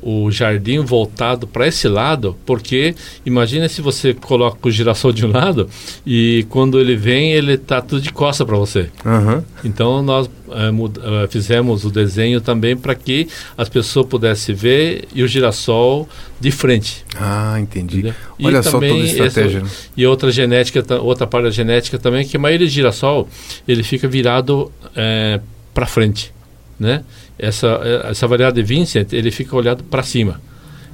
o 0.01 0.31
jardim 0.31 0.79
voltado 0.79 1.46
para 1.48 1.67
esse 1.67 1.88
lado, 1.88 2.36
porque 2.46 2.96
imagina 3.25 3.70
se 3.70 3.81
você 3.81 4.13
coloca 4.13 4.67
o 4.67 4.72
girassol 4.72 5.12
de 5.12 5.25
um 5.25 5.31
lado 5.31 5.70
e 6.05 6.46
quando 6.50 6.79
ele 6.79 6.96
vem 6.96 7.34
ele 7.34 7.53
está 7.53 7.81
tudo 7.81 8.01
de 8.01 8.12
costa 8.12 8.46
para 8.46 8.58
você. 8.58 8.89
Uhum. 9.05 9.43
Então 9.63 10.01
nós 10.01 10.27
uh, 10.27 11.27
fizemos 11.29 11.86
o 11.86 11.91
desenho 11.91 12.41
também 12.41 12.75
para 12.75 12.96
que 12.96 13.27
as 13.58 13.70
pessoas 13.70 14.05
pudessem 14.08 14.55
ver 14.55 15.08
e 15.13 15.24
o 15.24 15.27
girassol 15.27 16.08
de 16.39 16.51
frente. 16.51 17.05
Ah, 17.15 17.58
entendi. 17.60 18.00
Entendeu? 18.00 18.15
Olha 18.43 18.60
e 18.60 18.63
só 18.63 18.72
toda 18.72 18.86
a 18.86 18.98
estratégia. 18.98 19.58
Essa, 19.60 19.65
né? 19.65 19.72
e 19.96 20.05
outra 20.05 20.31
genética, 20.31 20.84
outra 21.01 21.27
parte 21.27 21.46
da 21.46 21.51
genética 21.51 21.98
também 22.00 22.27
que 22.27 22.38
a 22.38 22.39
maioria 22.39 22.67
de 22.67 22.74
girassol 22.74 23.27
ele 23.67 23.84
fica 23.84 24.08
virado 24.08 24.72
é, 24.96 25.36
eh, 25.36 25.41
para 25.74 25.86
frente, 25.86 26.34
né? 26.81 27.03
essa, 27.38 27.79
essa 28.09 28.27
variedade 28.27 28.55
de 28.55 28.63
Vincent, 28.63 29.13
ele 29.13 29.31
fica 29.31 29.55
olhado 29.55 29.83
para 29.83 30.03
cima. 30.03 30.41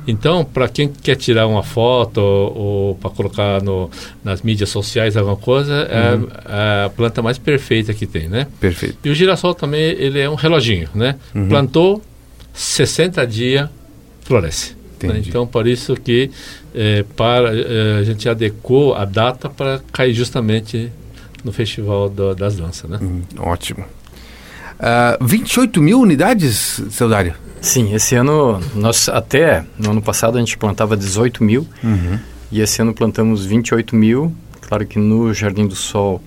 Então, 0.08 0.46
para 0.46 0.70
quem 0.70 0.88
quer 0.88 1.15
tirar 1.15 1.48
uma 1.48 1.63
foto 1.63 2.20
ou, 2.20 2.58
ou 2.58 2.96
para 2.96 3.10
colocar 3.10 3.62
no, 3.62 3.91
nas 4.24 4.41
mídias 4.41 4.70
sociais 4.70 5.17
alguma 5.17 5.36
coisa, 5.36 5.74
é 5.74 6.15
uhum. 6.15 6.27
é 6.46 6.86
a 6.86 6.89
planta 6.89 7.22
mais 7.22 7.38
perfeita 7.38 7.94
que 7.94 8.08
tem, 8.08 8.29
né? 8.29 8.48
Perfeito. 8.58 8.98
E 9.03 9.10
o 9.10 9.13
girassol 9.13 9.53
também, 9.53 9.82
ele 9.82 10.20
é 10.20 10.29
um 10.29 10.36
reloginho, 10.36 10.88
né? 10.96 11.17
Uhum. 11.36 11.50
Plantou, 11.50 12.01
60 12.53 13.27
dias, 13.27 13.70
floresce. 14.22 14.77
Né? 15.03 15.22
Então, 15.27 15.46
por 15.46 15.67
isso 15.67 15.94
que 15.96 16.32
é, 16.74 17.03
para, 17.15 17.53
é, 17.53 18.00
a 18.00 18.03
gente 18.03 18.27
adequou 18.29 18.96
a 18.96 19.03
data 19.03 19.50
para 19.50 19.82
cair 19.91 20.13
justamente 20.13 20.89
no 21.44 21.51
Festival 21.51 22.10
do, 22.10 22.34
das 22.34 22.56
Danças. 22.56 22.89
Né? 22.89 22.98
Hum, 23.01 23.22
ótimo. 23.38 23.86
Uh, 24.80 25.26
28 25.26 25.82
mil 25.82 26.00
unidades, 26.00 26.82
seu 26.92 27.10
Dário? 27.10 27.34
Sim, 27.62 27.94
esse 27.94 28.16
ano, 28.16 28.60
nós 28.76 29.10
até 29.10 29.66
no 29.78 29.92
ano 29.92 30.02
passado 30.02 30.38
a 30.38 30.40
gente 30.40 30.58
plantava 30.58 30.96
18 30.96 31.44
mil 31.44 31.68
uhum. 31.84 32.20
e 32.52 32.62
esse 32.62 32.82
ano 32.82 32.94
plantamos 32.94 33.46
28 33.46 33.96
mil. 33.96 34.34
Claro 34.62 34.86
que 34.86 35.00
no 35.00 35.34
Jardim 35.34 35.66
do 35.66 35.76
Sol 35.76 36.22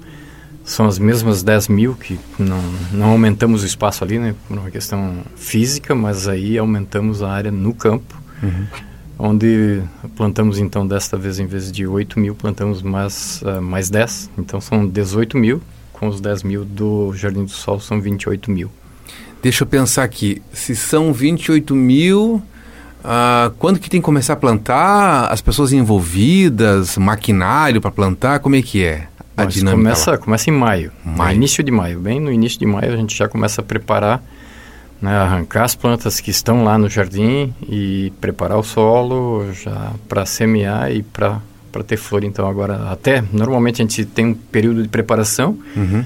são 0.65 0.87
as 0.87 0.99
mesmas 0.99 1.43
10 1.43 1.69
mil, 1.69 1.95
que 1.95 2.19
não, 2.39 2.61
não 2.93 3.07
aumentamos 3.11 3.63
o 3.63 3.67
espaço 3.67 4.05
ali, 4.05 4.19
né, 4.19 4.35
por 4.47 4.57
uma 4.57 4.71
questão 4.71 5.23
física, 5.37 5.95
mas 5.95 6.29
aí 6.29 6.57
aumentamos 6.59 7.23
a 7.23 7.31
área 7.31 7.51
no 7.51 7.75
campo, 7.75 8.15
uhum. 8.43 8.67
onde 9.19 9.83
plantamos 10.17 10.59
então 10.59 10.87
desta 10.87 11.17
vez, 11.17 11.39
em 11.39 11.47
vez 11.47 11.71
de 11.73 11.87
8 11.87 12.19
mil, 12.19 12.35
plantamos 12.35 12.83
mais, 12.83 13.43
uh, 13.43 13.61
mais 13.61 13.91
10, 13.91 14.31
então 14.39 14.61
são 14.61 14.87
18 14.87 15.37
mil, 15.37 15.61
com 16.01 16.09
os 16.09 16.19
10 16.19 16.43
mil 16.45 16.65
do 16.65 17.13
Jardim 17.15 17.45
do 17.45 17.51
Sol 17.51 17.79
são 17.79 18.01
28 18.01 18.51
mil. 18.51 18.71
Deixa 19.43 19.65
eu 19.65 19.67
pensar 19.67 20.03
aqui. 20.03 20.41
Se 20.51 20.75
são 20.75 21.13
28 21.13 21.77
mil, 21.77 22.43
uh, 23.05 23.51
quando 23.59 23.79
que 23.79 23.91
tem 23.91 24.01
que 24.01 24.05
começar 24.05 24.33
a 24.33 24.37
plantar? 24.37 25.31
As 25.31 25.43
pessoas 25.43 25.75
envolvidas, 25.75 26.97
maquinário 26.97 27.83
para 27.83 27.91
plantar, 27.91 28.39
como 28.39 28.57
é 28.57 28.63
que 28.63 28.83
é? 28.83 29.09
A 29.37 29.45
Mas 29.45 29.55
dinâmica 29.55 29.83
começa, 29.83 30.19
começa 30.19 30.51
em 30.51 30.55
maio, 30.55 30.91
maio. 31.05 31.37
início 31.37 31.63
de 31.63 31.71
maio. 31.71 32.01
Bem 32.01 32.19
no 32.19 32.33
início 32.33 32.59
de 32.59 32.67
maio 32.67 32.93
a 32.93 32.97
gente 32.97 33.17
já 33.17 33.29
começa 33.29 33.61
a 33.61 33.65
preparar, 33.65 34.23
né, 35.01 35.15
arrancar 35.17 35.65
as 35.65 35.75
plantas 35.75 36.19
que 36.19 36.31
estão 36.31 36.65
lá 36.65 36.79
no 36.79 36.89
jardim 36.89 37.55
e 37.69 38.11
preparar 38.21 38.59
o 38.59 38.63
solo 38.63 39.53
já 39.53 39.93
para 40.09 40.25
semear 40.25 40.91
e 40.93 41.03
para 41.03 41.41
para 41.71 41.83
ter 41.83 41.97
flor. 41.97 42.25
Então 42.25 42.49
agora 42.49 42.91
até 42.91 43.23
normalmente 43.33 43.83
a 43.83 43.85
gente 43.85 44.05
tem 44.05 44.27
um 44.27 44.35
período 44.35 44.83
de 44.83 44.89
preparação 44.89 45.59
uhum. 45.77 46.05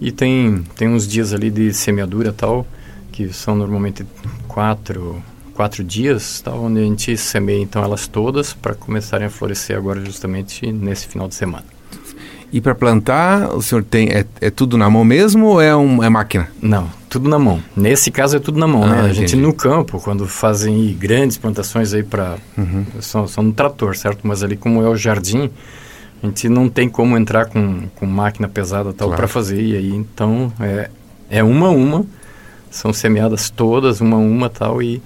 e 0.00 0.12
tem 0.12 0.64
tem 0.76 0.88
uns 0.88 1.06
dias 1.06 1.32
ali 1.32 1.50
de 1.50 1.72
semeadura 1.72 2.32
tal 2.32 2.66
que 3.12 3.32
são 3.32 3.54
normalmente 3.54 4.06
quatro, 4.46 5.22
quatro 5.54 5.82
dias, 5.82 6.42
tá, 6.42 6.52
onde 6.52 6.80
a 6.80 6.82
gente 6.82 7.16
semeia 7.16 7.62
então 7.62 7.82
elas 7.82 8.06
todas 8.06 8.52
para 8.52 8.74
começarem 8.74 9.26
a 9.26 9.30
florescer 9.30 9.76
agora 9.76 10.04
justamente 10.04 10.70
nesse 10.70 11.06
final 11.06 11.26
de 11.26 11.34
semana. 11.34 11.75
E 12.52 12.60
para 12.60 12.74
plantar, 12.74 13.54
o 13.54 13.60
senhor 13.60 13.82
tem 13.82 14.08
é, 14.08 14.24
é, 14.40 14.50
tudo 14.50 14.78
na 14.78 14.88
mão 14.88 15.04
mesmo 15.04 15.46
ou 15.46 15.60
é, 15.60 15.74
um, 15.74 16.02
é 16.02 16.08
máquina? 16.08 16.48
Não, 16.62 16.88
tudo 17.08 17.28
na 17.28 17.38
mão. 17.38 17.60
Nesse 17.76 18.10
caso 18.10 18.36
é 18.36 18.40
tudo 18.40 18.58
na 18.58 18.66
mão, 18.66 18.84
ah, 18.84 18.88
né? 18.88 19.00
A 19.02 19.12
gente 19.12 19.34
no 19.36 19.52
campo, 19.52 20.00
quando 20.00 20.26
fazem 20.26 20.96
grandes 20.98 21.36
plantações 21.36 21.92
aí 21.92 22.02
para 22.02 22.36
uhum. 22.56 22.86
são, 23.00 23.26
são 23.26 23.42
no 23.42 23.52
trator, 23.52 23.96
certo? 23.96 24.20
Mas 24.26 24.42
ali 24.42 24.56
como 24.56 24.82
é 24.82 24.88
o 24.88 24.96
jardim, 24.96 25.50
a 26.22 26.26
gente 26.26 26.48
não 26.48 26.68
tem 26.68 26.88
como 26.88 27.16
entrar 27.16 27.46
com, 27.46 27.88
com 27.96 28.06
máquina 28.06 28.48
pesada 28.48 28.92
tal 28.92 29.08
claro. 29.08 29.20
para 29.20 29.28
fazer. 29.28 29.60
E 29.60 29.76
aí 29.76 29.90
então 29.94 30.52
é, 30.60 30.88
é 31.28 31.42
uma 31.42 31.66
a 31.66 31.70
uma 31.70 32.06
são 32.70 32.92
semeadas 32.92 33.50
todas, 33.50 34.00
uma 34.00 34.16
a 34.16 34.20
uma 34.20 34.48
tal, 34.48 34.82
e, 34.82 35.02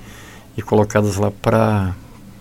e 0.56 0.62
colocadas 0.62 1.16
lá 1.16 1.30
para 1.30 1.94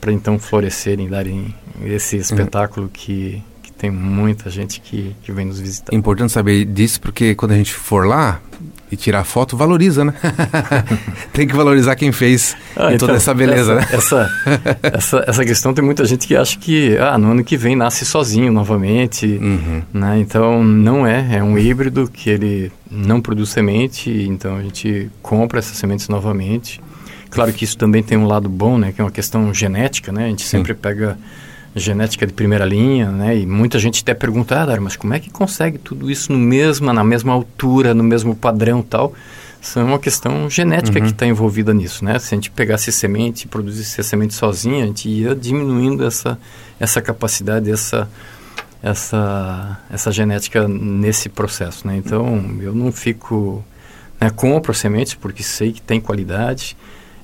então 0.07 0.39
florescerem, 0.39 1.07
darem 1.07 1.53
esse 1.83 2.15
uhum. 2.15 2.21
espetáculo 2.21 2.85
uhum. 2.87 2.91
que 2.91 3.43
tem 3.79 3.89
muita 3.89 4.49
gente 4.49 4.81
que, 4.81 5.15
que 5.23 5.31
vem 5.31 5.45
nos 5.45 5.57
visitar. 5.57 5.95
Importante 5.95 6.33
saber 6.33 6.65
disso, 6.65 6.99
porque 6.99 7.33
quando 7.33 7.53
a 7.53 7.55
gente 7.55 7.73
for 7.73 8.05
lá 8.05 8.41
e 8.91 8.97
tirar 8.97 9.23
foto, 9.23 9.55
valoriza, 9.55 10.03
né? 10.03 10.13
tem 11.31 11.47
que 11.47 11.55
valorizar 11.55 11.95
quem 11.95 12.11
fez 12.11 12.57
ah, 12.75 12.89
toda 12.89 12.95
então, 12.95 13.15
essa 13.15 13.33
beleza, 13.33 13.73
essa, 13.89 14.25
né? 14.25 14.27
essa, 14.51 14.81
essa, 14.83 15.23
essa 15.27 15.45
questão 15.45 15.73
tem 15.73 15.83
muita 15.83 16.03
gente 16.03 16.27
que 16.27 16.35
acha 16.35 16.59
que 16.59 16.97
ah, 16.97 17.17
no 17.17 17.31
ano 17.31 17.43
que 17.43 17.55
vem 17.55 17.73
nasce 17.73 18.05
sozinho 18.05 18.51
novamente, 18.51 19.25
uhum. 19.25 19.81
né? 19.93 20.19
Então 20.19 20.61
não 20.61 21.07
é, 21.07 21.37
é 21.37 21.43
um 21.43 21.57
híbrido 21.57 22.09
que 22.11 22.29
ele 22.29 22.71
não 22.91 23.21
produz 23.21 23.49
semente, 23.49 24.11
então 24.11 24.57
a 24.57 24.61
gente 24.61 25.09
compra 25.21 25.59
essas 25.59 25.77
sementes 25.77 26.09
novamente. 26.09 26.81
Claro 27.29 27.53
que 27.53 27.63
isso 27.63 27.77
também 27.77 28.03
tem 28.03 28.17
um 28.17 28.25
lado 28.25 28.49
bom, 28.49 28.77
né? 28.77 28.91
Que 28.91 28.99
é 28.99 29.03
uma 29.05 29.11
questão 29.11 29.53
genética, 29.53 30.11
né? 30.11 30.25
A 30.25 30.29
gente 30.29 30.41
Sim. 30.41 30.57
sempre 30.57 30.73
pega 30.73 31.17
genética 31.75 32.25
de 32.25 32.33
primeira 32.33 32.65
linha, 32.65 33.11
né? 33.11 33.37
E 33.37 33.45
muita 33.45 33.77
gente 33.79 34.01
até 34.01 34.13
pergunta, 34.13 34.59
ah, 34.59 34.65
Dário, 34.65 34.81
mas 34.81 34.95
como 34.95 35.13
é 35.13 35.19
que 35.19 35.29
consegue 35.29 35.77
tudo 35.77 36.09
isso 36.09 36.31
no 36.31 36.37
mesma, 36.37 36.91
na 36.91 37.03
mesma 37.03 37.33
altura, 37.33 37.93
no 37.93 38.03
mesmo 38.03 38.35
padrão 38.35 38.81
tal? 38.81 39.13
Isso 39.61 39.77
é 39.77 39.83
uma 39.83 39.99
questão 39.99 40.49
genética 40.49 40.99
uhum. 40.99 41.05
que 41.05 41.11
está 41.11 41.25
envolvida 41.25 41.73
nisso, 41.73 42.03
né? 42.03 42.17
Se 42.17 42.33
a 42.33 42.37
gente 42.37 42.49
pegasse 42.49 42.91
semente 42.91 43.43
e 43.43 43.47
produzisse 43.47 43.99
a 43.99 44.03
semente 44.03 44.33
sozinha, 44.33 44.83
a 44.83 44.87
gente 44.87 45.09
ia 45.09 45.35
diminuindo 45.35 46.05
essa, 46.05 46.39
essa 46.79 47.01
capacidade, 47.01 47.69
essa 47.69 48.09
essa, 48.81 49.77
essa 49.91 50.11
genética 50.11 50.67
nesse 50.67 51.29
processo, 51.29 51.85
né? 51.85 51.97
Então, 51.97 52.57
eu 52.61 52.73
não 52.73 52.91
fico... 52.91 53.63
Né, 54.19 54.29
compro 54.29 54.73
sementes 54.73 55.13
porque 55.13 55.41
sei 55.41 55.71
que 55.71 55.81
tem 55.81 56.01
qualidade 56.01 56.75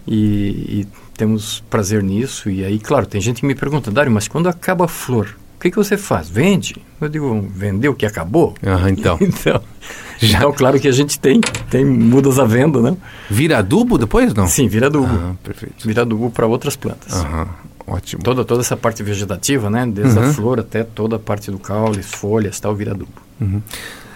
e, 0.07 0.81
e, 0.81 0.87
temos 1.15 1.63
prazer 1.69 2.03
nisso. 2.03 2.49
E 2.49 2.63
aí, 2.63 2.79
claro, 2.79 3.05
tem 3.05 3.19
gente 3.21 3.41
que 3.41 3.45
me 3.45 3.55
pergunta, 3.55 3.91
Dário, 3.91 4.11
mas 4.11 4.27
quando 4.27 4.47
acaba 4.47 4.85
a 4.85 4.87
flor, 4.87 5.35
o 5.57 5.59
que, 5.59 5.71
que 5.71 5.77
você 5.77 5.97
faz? 5.97 6.29
Vende? 6.29 6.75
Eu 6.99 7.09
digo, 7.09 7.47
vendeu 7.53 7.93
o 7.93 7.95
que 7.95 8.05
acabou? 8.05 8.53
Ah, 8.61 8.89
então. 8.89 9.17
então, 9.21 9.61
Já... 10.19 10.37
então, 10.37 10.51
claro 10.53 10.79
que 10.79 10.87
a 10.87 10.91
gente 10.91 11.19
tem, 11.19 11.41
tem 11.69 11.83
mudas 11.83 12.37
à 12.37 12.45
venda, 12.45 12.81
né? 12.81 12.95
Vira 13.29 13.59
adubo 13.59 13.97
depois, 13.97 14.33
não? 14.33 14.47
Sim, 14.47 14.67
vira 14.67 14.87
adubo. 14.87 15.07
Ah, 15.07 15.33
perfeito. 15.43 15.87
Vira 15.87 16.01
adubo 16.01 16.29
para 16.29 16.45
outras 16.45 16.75
plantas. 16.75 17.13
Aham. 17.13 17.47
Ótimo. 17.87 18.23
Toda, 18.23 18.43
toda 18.43 18.61
essa 18.61 18.75
parte 18.75 19.03
vegetativa, 19.03 19.69
né? 19.69 19.85
Desde 19.85 20.17
uhum. 20.17 20.29
a 20.29 20.33
flor 20.33 20.59
até 20.59 20.83
toda 20.83 21.17
a 21.17 21.19
parte 21.19 21.51
do 21.51 21.59
caule, 21.59 22.01
folhas, 22.01 22.59
tal, 22.59 22.75
vira 22.75 22.91
adubo. 22.91 23.11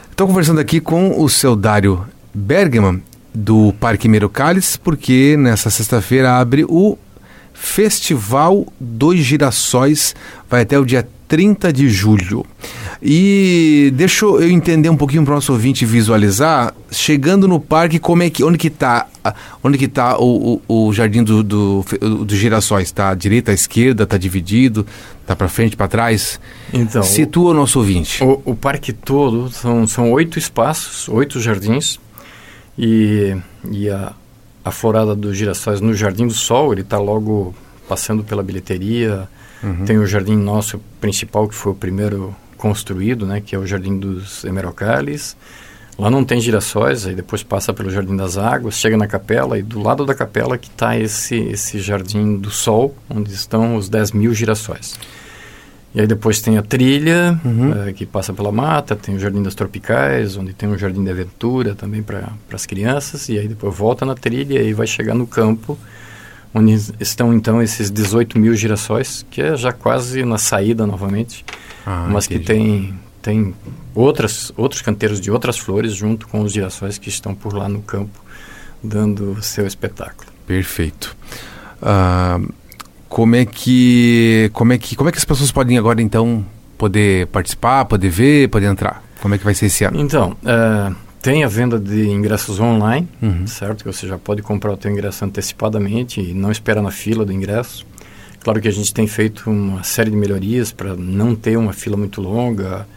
Estou 0.10 0.26
uhum. 0.26 0.34
conversando 0.34 0.60
aqui 0.60 0.80
com 0.80 1.22
o 1.22 1.30
seu 1.30 1.56
Dário 1.56 2.04
Bergman, 2.34 3.04
do 3.34 3.74
Parque 3.80 4.08
Merocales, 4.08 4.78
porque 4.78 5.36
nessa 5.38 5.70
sexta-feira 5.70 6.38
abre 6.38 6.66
o 6.68 6.98
Festival 7.54 8.66
dos 8.80 9.18
Girassóis, 9.18 10.16
vai 10.50 10.62
até 10.62 10.80
o 10.80 10.86
dia 10.86 11.08
30 11.28 11.72
de 11.72 11.88
julho. 11.90 12.46
E 13.02 13.94
deixa 13.96 14.26
eu 14.26 14.50
entender 14.50 14.90
um 14.90 14.98
pouquinho 14.98 15.24
para 15.24 15.32
o 15.32 15.36
nosso 15.36 15.54
ouvinte 15.54 15.86
visualizar, 15.86 16.74
chegando 16.92 17.48
no 17.48 17.60
parque, 17.60 18.00
como 18.00 18.24
é 18.24 18.30
que, 18.30 18.44
onde 18.44 18.58
que 18.58 18.68
está 18.68 19.08
onde 19.64 19.78
que 19.78 19.88
tá 19.88 20.18
o, 20.18 20.60
o, 20.68 20.88
o 20.88 20.94
jardim 20.94 21.24
do, 21.24 21.44
do, 21.44 21.86
do 22.26 22.36
girassóis? 22.36 22.88
Está 22.88 23.10
à 23.10 23.16
direita, 23.16 23.52
à 23.52 23.54
esquerda, 23.54 24.04
está 24.04 24.18
dividido, 24.18 24.86
está 25.22 25.36
para 25.36 25.48
frente, 25.48 25.78
para 25.78 25.88
trás? 25.88 26.40
Então, 26.74 27.04
Situa 27.04 27.52
o 27.52 27.54
nosso 27.54 27.80
ouvinte. 27.80 28.24
O, 28.24 28.42
o 28.44 28.56
parque 28.56 28.92
todo 28.92 29.50
são, 29.52 29.86
são 29.88 30.12
oito 30.12 30.40
espaços, 30.40 31.08
oito 31.10 31.40
jardins, 31.40 32.00
e, 32.80 33.36
e 33.70 33.90
a, 33.90 34.14
a 34.64 34.72
florada 34.72 35.14
dos 35.14 35.36
girassóis 35.36 35.82
no 35.82 35.94
Jardim 35.94 36.26
do 36.26 36.34
Sol, 36.34 36.72
ele 36.72 36.82
está 36.82 36.98
logo 36.98 37.54
passando 37.88 38.24
pela 38.24 38.42
bilheteria, 38.42 39.28
Uhum. 39.64 39.86
Tem 39.86 39.98
o 39.98 40.06
jardim 40.06 40.38
nosso 40.38 40.80
principal, 41.00 41.48
que 41.48 41.56
foi 41.56 41.72
o 41.72 41.76
primeiro 41.76 42.36
construído, 42.58 43.26
né, 43.26 43.42
que 43.42 43.56
é 43.56 43.60
o 43.60 43.66
Jardim 43.66 43.98
dos 43.98 44.44
Emerocales. 44.44 45.36
Lá 45.98 46.10
não 46.10 46.24
tem 46.24 46.40
girassóis, 46.40 47.06
aí 47.06 47.14
depois 47.14 47.44
passa 47.44 47.74
pelo 47.74 47.90
Jardim 47.90 48.16
das 48.16 48.38
Águas, 48.38 48.76
chega 48.76 48.96
na 48.96 49.06
capela 49.06 49.60
e 49.60 49.62
do 49.62 49.82
lado 49.82 50.06
da 50.06 50.16
capela 50.16 50.58
que 50.58 50.70
está 50.70 50.98
esse, 50.98 51.36
esse 51.36 51.80
Jardim 51.80 52.38
do 52.38 52.50
Sol, 52.50 52.96
onde 53.10 53.34
estão 53.34 53.76
os 53.76 53.90
10 53.90 54.14
mil 54.14 54.34
girassóis. 54.34 54.98
E 55.94 56.02
aí 56.02 56.06
depois 56.06 56.40
tem 56.40 56.58
a 56.58 56.62
trilha, 56.62 57.40
uhum. 57.44 57.72
uh, 57.72 57.94
que 57.94 58.06
passa 58.06 58.32
pela 58.32 58.52
mata, 58.52 58.96
tem 58.96 59.16
o 59.16 59.20
Jardim 59.20 59.42
das 59.42 59.56
Tropicais, 59.56 60.38
onde 60.38 60.54
tem 60.54 60.70
um 60.70 60.78
Jardim 60.78 61.04
de 61.04 61.10
Aventura 61.10 61.74
também 61.74 62.04
para 62.04 62.32
as 62.54 62.66
crianças, 62.66 63.28
e 63.28 63.40
aí 63.40 63.48
depois 63.48 63.76
volta 63.76 64.06
na 64.06 64.14
trilha 64.14 64.62
e 64.62 64.72
vai 64.72 64.86
chegar 64.86 65.16
no 65.16 65.26
campo, 65.26 65.78
onde 66.54 66.74
estão 67.00 67.34
então 67.34 67.62
esses 67.62 67.90
18 67.90 68.38
mil 68.38 68.56
girassóis, 68.56 69.26
que 69.32 69.42
é 69.42 69.56
já 69.56 69.74
quase 69.74 70.24
na 70.24 70.38
saída 70.38 70.86
novamente, 70.86 71.44
ah, 71.86 72.08
mas 72.12 72.26
entendi. 72.26 72.40
que 72.40 72.46
tem, 72.46 73.00
tem 73.22 73.56
outras, 73.96 74.54
outros 74.56 74.84
canteiros 74.84 75.20
de 75.20 75.32
outras 75.32 75.58
flores 75.58 75.96
junto 75.96 76.28
com 76.28 76.42
os 76.42 76.52
girassóis 76.52 77.00
que 77.00 77.10
estão 77.10 77.34
por 77.34 77.54
lá 77.54 77.68
no 77.68 77.82
campo 77.82 78.24
dando 78.84 79.42
seu 79.42 79.66
espetáculo. 79.66 80.30
Perfeito. 80.46 81.16
Uh, 81.82 82.52
como 83.10 83.36
é 83.36 83.44
que 83.44 84.50
como 84.54 84.72
é 84.72 84.78
que 84.78 84.96
como 84.96 85.10
é 85.10 85.12
que 85.12 85.18
as 85.18 85.26
pessoas 85.26 85.52
podem 85.52 85.78
agora 85.78 86.02
então 86.02 86.46
poder 86.78 87.28
participar, 87.28 87.84
poder 87.86 88.10
ver, 88.10 88.48
poder 88.50 88.68
entrar? 88.68 89.04
Como 89.22 89.36
é 89.36 89.38
que 89.38 89.44
vai 89.44 89.54
ser 89.54 89.66
esse 89.66 89.84
ano? 89.84 90.00
Então, 90.00 90.38
uh, 90.44 90.96
tem 91.22 91.44
a 91.44 91.48
venda 91.50 91.78
de 91.78 92.08
ingressos 92.08 92.60
online, 92.60 93.06
uhum. 93.22 93.46
certo? 93.46 93.84
Que 93.84 93.92
você 93.92 94.08
já 94.08 94.18
pode 94.18 94.42
comprar 94.42 94.72
o 94.72 94.82
seu 94.82 94.90
ingresso 94.90 95.26
antecipadamente 95.26 96.22
e 96.22 96.34
não 96.34 96.50
espera 96.52 96.82
na 96.82 96.92
fila 96.92 97.26
do 97.26 97.34
ingresso. 97.34 97.86
Claro 98.42 98.62
que 98.62 98.70
a 98.70 98.72
gente 98.72 98.94
tem 98.94 99.06
feito 99.06 99.50
uma 99.50 99.84
série 99.84 100.10
de 100.10 100.16
melhorias 100.16 100.72
para 100.72 100.96
não 100.96 101.36
ter 101.36 101.58
uma 101.58 101.74
fila 101.74 101.98
muito 101.98 102.22
longa, 102.22 102.88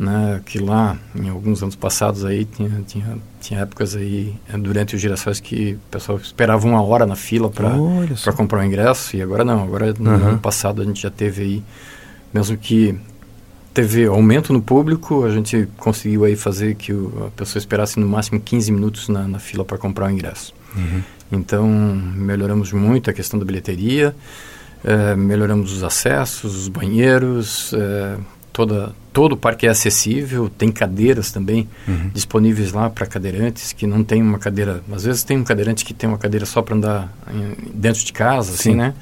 né, 0.00 0.40
que 0.46 0.58
lá, 0.58 0.96
em 1.14 1.28
alguns 1.28 1.62
anos 1.62 1.76
passados 1.76 2.24
aí, 2.24 2.46
tinha, 2.46 2.70
tinha, 2.86 3.18
tinha 3.38 3.60
épocas 3.60 3.94
aí, 3.94 4.34
eh, 4.48 4.56
durante 4.56 4.96
os 4.96 5.00
girassóis 5.00 5.40
que 5.40 5.74
o 5.74 5.90
pessoal 5.90 6.16
esperava 6.16 6.66
uma 6.66 6.80
hora 6.82 7.04
na 7.04 7.14
fila 7.14 7.50
para 7.50 8.32
comprar 8.34 8.60
o 8.60 8.64
ingresso, 8.64 9.14
e 9.14 9.20
agora 9.20 9.44
não, 9.44 9.62
agora 9.62 9.94
no 9.98 10.10
uhum. 10.10 10.28
ano 10.28 10.38
passado 10.38 10.80
a 10.80 10.86
gente 10.86 11.02
já 11.02 11.10
teve 11.10 11.42
aí, 11.42 11.62
mesmo 12.32 12.56
que 12.56 12.98
teve 13.74 14.06
aumento 14.06 14.54
no 14.54 14.62
público, 14.62 15.22
a 15.22 15.30
gente 15.30 15.68
conseguiu 15.76 16.24
aí 16.24 16.34
fazer 16.34 16.76
que 16.76 16.94
o, 16.94 17.26
a 17.26 17.30
pessoa 17.32 17.60
esperasse 17.60 18.00
no 18.00 18.08
máximo 18.08 18.40
15 18.40 18.72
minutos 18.72 19.08
na, 19.10 19.28
na 19.28 19.38
fila 19.38 19.66
para 19.66 19.76
comprar 19.76 20.06
o 20.06 20.10
ingresso. 20.10 20.54
Uhum. 20.74 21.02
Então, 21.30 21.68
melhoramos 21.68 22.72
muito 22.72 23.10
a 23.10 23.12
questão 23.12 23.38
da 23.38 23.44
bilheteria, 23.44 24.16
é, 24.82 25.14
melhoramos 25.14 25.74
os 25.74 25.84
acessos, 25.84 26.56
os 26.56 26.68
banheiros, 26.68 27.74
é, 27.74 28.16
toda, 28.60 28.92
todo 29.10 29.32
o 29.32 29.36
parque 29.36 29.66
é 29.66 29.70
acessível, 29.70 30.50
tem 30.50 30.70
cadeiras 30.70 31.32
também 31.32 31.66
uhum. 31.88 32.10
disponíveis 32.12 32.72
lá 32.72 32.90
para 32.90 33.06
cadeirantes 33.06 33.72
que 33.72 33.86
não 33.86 34.04
tem 34.04 34.20
uma 34.20 34.38
cadeira, 34.38 34.82
às 34.92 35.04
vezes 35.04 35.22
tem 35.22 35.38
um 35.38 35.44
cadeirante 35.44 35.82
que 35.82 35.94
tem 35.94 36.06
uma 36.06 36.18
cadeira 36.18 36.44
só 36.44 36.60
para 36.60 36.76
andar 36.76 37.12
em, 37.32 37.70
dentro 37.72 38.04
de 38.04 38.12
casa, 38.12 38.52
assim, 38.52 38.62
Sim. 38.62 38.70
assim, 38.70 38.76
né? 38.78 38.94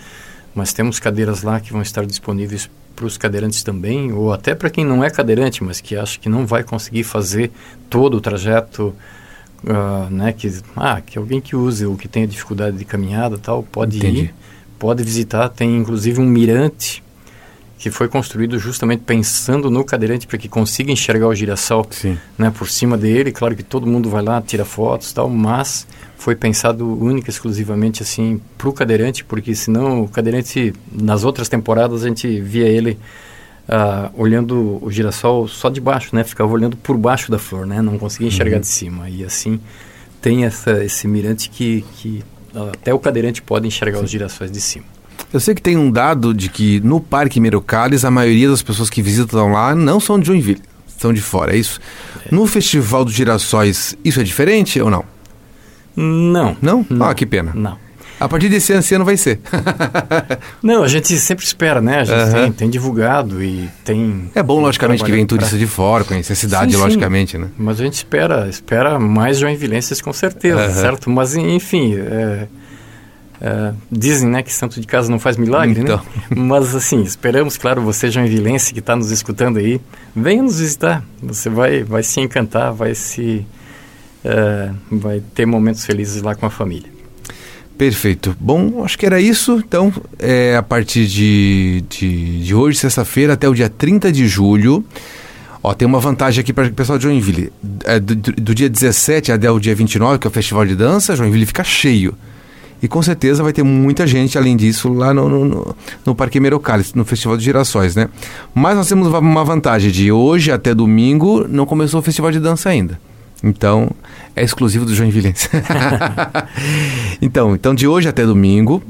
Mas 0.55 0.73
temos 0.73 1.01
cadeiras 1.01 1.43
lá 1.43 1.59
que 1.59 1.73
vão 1.73 1.83
estar 1.83 2.07
disponíveis 2.07 2.71
para 2.95 3.05
os 3.05 3.19
cadeirantes 3.19 3.65
também, 3.65 4.13
ou 4.13 4.33
até 4.33 4.55
para 4.55 4.71
quem 4.71 4.85
não 4.85 5.03
é 5.03 5.11
cadeirante, 5.11 5.63
mas 5.63 5.81
que 5.81 5.97
acha 5.97 6.19
que 6.19 6.29
não 6.29 6.47
vai 6.47 6.63
conseguir 6.63 7.03
fazer 7.03 7.51
todo 7.91 8.17
o 8.17 8.21
trajeto, 8.21 8.95
uh, 9.65 10.11
né? 10.11 10.33
Que, 10.33 10.53
ah, 10.77 11.01
que 11.01 11.19
alguém 11.19 11.41
que 11.41 11.55
use 11.55 11.85
ou 11.85 11.97
que 11.97 12.09
tenha 12.09 12.27
dificuldade 12.27 12.77
de 12.77 12.85
caminhada 12.85 13.39
tal, 13.39 13.63
pode 13.63 13.99
Entendi. 13.99 14.21
ir, 14.21 14.35
pode 14.79 15.03
visitar. 15.05 15.49
Tem 15.49 15.77
inclusive 15.77 16.21
um 16.21 16.27
mirante 16.27 17.03
que 17.79 17.91
foi 17.91 18.09
construído 18.09 18.59
justamente 18.59 19.03
pensando 19.07 19.71
no 19.71 19.85
cadeirante 19.85 20.27
para 20.27 20.37
que 20.37 20.49
consiga 20.49 20.91
enxergar 20.91 21.29
o 21.29 21.35
girassol 21.35 21.87
né, 22.37 22.51
por 22.51 22.69
cima 22.69 22.99
dele. 22.99 23.31
Claro 23.31 23.55
que 23.55 23.63
todo 23.63 23.87
mundo 23.87 24.11
vai 24.11 24.23
lá, 24.23 24.43
tira 24.43 24.65
fotos 24.65 25.13
tal, 25.13 25.31
mas 25.31 25.87
foi 26.17 26.35
pensado 26.35 26.85
única 27.01 27.31
exclusivamente 27.31 28.03
assim 28.03 28.41
para 28.59 28.69
o 28.69 28.73
cadeirante, 28.73 29.25
porque 29.25 29.55
senão 29.55 30.03
o 30.03 30.09
cadeirante, 30.09 30.75
nas 30.91 31.23
outras 31.23 31.49
temporadas, 31.49 32.05
a 32.05 32.09
gente 32.09 32.41
via 32.41 32.67
ele 32.67 32.99
uh, 33.69 34.11
olhando 34.21 34.85
o 34.85 34.91
girassol 34.91 35.47
só 35.47 35.71
de 35.71 35.81
baixo, 35.81 36.17
né? 36.17 36.25
Ficava 36.25 36.53
olhando 36.53 36.77
por 36.77 36.97
baixo 36.97 37.31
da 37.31 37.39
flor, 37.39 37.65
né? 37.65 37.81
Não 37.81 37.97
conseguia 37.97 38.27
enxergar 38.27 38.57
uhum. 38.57 38.63
de 38.63 38.67
cima. 38.67 39.09
E 39.09 39.25
assim 39.25 39.61
tem 40.21 40.45
essa, 40.45 40.85
esse 40.85 41.07
mirante 41.07 41.49
que, 41.49 41.85
que 41.95 42.25
até 42.73 42.93
o 42.93 42.99
cadeirante 42.99 43.41
pode 43.41 43.69
enxergar 43.69 43.99
Sim. 43.99 44.05
os 44.05 44.11
girassóis 44.11 44.51
de 44.51 44.61
cima. 44.61 44.98
Eu 45.33 45.41
sei 45.41 45.55
que 45.55 45.63
tem 45.63 45.77
um 45.77 45.91
dado 45.91 46.33
de 46.33 46.49
que 46.49 46.81
no 46.81 47.01
Parque 47.01 47.41
Mirocales 47.41 48.05
a 48.05 48.11
maioria 48.11 48.49
das 48.49 48.63
pessoas 48.63 48.89
que 48.89 49.03
visitam 49.03 49.53
lá 49.53 49.75
não 49.75 50.01
são 50.01 50.19
de 50.19 50.27
Joinville, 50.27 50.63
são 50.87 51.13
de 51.13 51.21
fora, 51.21 51.55
é 51.55 51.59
isso? 51.59 51.81
É. 52.25 52.35
No 52.35 52.47
Festival 52.47 53.05
dos 53.05 53.13
Girassóis, 53.13 53.97
isso 54.05 54.21
é 54.21 54.25
diferente 54.25 54.81
ou 54.81 54.91
não? 54.91 55.05
Não. 55.95 56.57
Não? 56.63 56.87
não. 56.89 57.07
Ah, 57.07 57.15
que 57.15 57.27
pena. 57.27 57.53
Não. 57.55 57.77
A 58.21 58.29
partir 58.29 58.49
desse 58.49 58.73
ano, 58.73 58.81
esse 58.81 58.95
ano 58.95 59.05
vai 59.05 59.17
ser. 59.17 59.39
não, 60.61 60.83
a 60.83 60.89
gente 60.89 61.17
sempre 61.19 61.45
espera, 61.45 61.81
né? 61.81 62.01
A 62.01 62.05
gente 62.05 62.19
uhum. 62.19 62.33
tem, 62.33 62.53
tem, 62.53 62.71
divulgado 62.71 63.43
e 63.43 63.69
tem... 63.85 64.29
É 64.35 64.43
bom, 64.43 64.61
logicamente, 64.61 65.05
que 65.05 65.13
vem 65.13 65.25
turista 65.25 65.51
pra... 65.51 65.59
de 65.59 65.67
fora, 65.67 66.05
conhecer 66.05 66.33
a 66.33 66.37
cidade, 66.37 66.73
sim, 66.73 66.79
logicamente, 66.79 67.33
sim. 67.33 67.39
né? 67.39 67.49
Mas 67.57 67.81
a 67.81 67.85
gente 67.85 67.95
espera, 67.95 68.49
espera 68.49 68.99
mais 68.99 69.39
joinvilenses 69.39 70.01
com 70.01 70.13
certeza, 70.13 70.67
uhum. 70.67 70.75
certo? 70.75 71.11
Mas, 71.11 71.37
enfim, 71.37 71.95
é, 71.97 72.49
é, 73.41 73.73
dizem, 73.91 74.29
né, 74.29 74.43
que 74.43 74.53
santo 74.53 74.81
de 74.81 74.87
casa 74.87 75.11
não 75.11 75.19
faz 75.19 75.37
milagre, 75.37 75.79
né? 75.79 75.85
então. 75.85 75.97
né? 75.97 76.23
Mas, 76.37 76.75
assim, 76.75 77.03
esperamos, 77.03 77.57
claro, 77.57 77.83
você, 77.83 78.11
joinvilense, 78.11 78.73
que 78.73 78.81
está 78.81 78.97
nos 78.97 79.11
escutando 79.11 79.59
aí, 79.59 79.81
venha 80.15 80.43
nos 80.43 80.59
visitar. 80.59 81.05
Você 81.23 81.49
vai, 81.49 81.83
vai 81.83 82.03
se 82.03 82.21
encantar, 82.21 82.73
vai 82.73 82.95
se... 82.95 83.47
É, 84.25 84.71
vai 84.91 85.23
ter 85.35 85.47
momentos 85.47 85.85
felizes 85.85 86.23
lá 86.23 86.35
com 86.35 86.45
a 86.45 86.51
família. 86.51 86.91
Perfeito. 87.79 88.37
Bom, 88.41 88.83
acho 88.85 88.99
que 88.99 89.07
era 89.07 89.21
isso. 89.21 89.63
Então, 89.65 89.93
é, 90.19 90.57
a 90.57 90.63
partir 90.63 91.07
de, 91.07 91.85
de, 91.89 92.45
de 92.45 92.55
hoje, 92.55 92.77
sexta-feira, 92.77 93.35
até 93.35 93.49
o 93.49 93.55
dia 93.55 93.69
30 93.69 94.11
de 94.11 94.27
julho. 94.27 94.85
Ó, 95.63 95.73
tem 95.73 95.87
uma 95.87 96.01
vantagem 96.01 96.41
aqui 96.41 96.53
para 96.53 96.67
o 96.67 96.73
pessoal 96.73 96.99
de 96.99 97.05
Joinville. 97.05 97.53
É, 97.85 98.01
do, 98.01 98.17
do, 98.17 98.55
dia 98.55 98.69
17 98.69 99.31
até 99.31 99.49
o 99.49 99.61
dia 99.61 99.77
29, 99.77 100.19
que 100.19 100.27
é 100.27 100.31
o 100.31 100.33
Festival 100.33 100.67
de 100.67 100.75
Dança, 100.75 101.15
Joinville 101.15 101.47
fica 101.47 101.63
cheio. 101.63 102.17
E 102.83 102.89
com 102.89 103.03
certeza 103.03 103.43
vai 103.43 103.53
ter 103.53 103.63
muita 103.63 104.07
gente, 104.07 104.39
além 104.39 104.57
disso, 104.57 104.93
lá 104.93 105.13
no, 105.13 105.29
no, 105.29 105.77
no 106.07 106.15
Parque 106.15 106.39
Merocales, 106.39 106.95
no 106.95 107.05
Festival 107.05 107.37
de 107.37 107.45
Girassóis, 107.45 107.97
né? 107.97 108.09
Mas 108.55 108.77
nós 108.77 108.89
temos 108.89 109.09
uma 109.09 109.45
vantagem 109.45 109.91
de 109.91 110.13
hoje 110.13 110.53
até 110.53 110.75
domingo 110.75 111.47
não 111.49 111.67
começou 111.67 112.01
o 112.01 112.03
Festival 112.03 112.31
de 112.31 112.39
Dança 112.39 112.69
ainda. 112.69 113.01
Então, 113.43 113.91
é 114.35 114.43
exclusivo 114.43 114.85
do 114.85 114.95
Joinvilense. 114.95 115.49
então, 117.23 117.55
então, 117.55 117.75
de 117.75 117.87
hoje 117.87 118.09
até 118.09 118.27
domingo, 118.27 118.83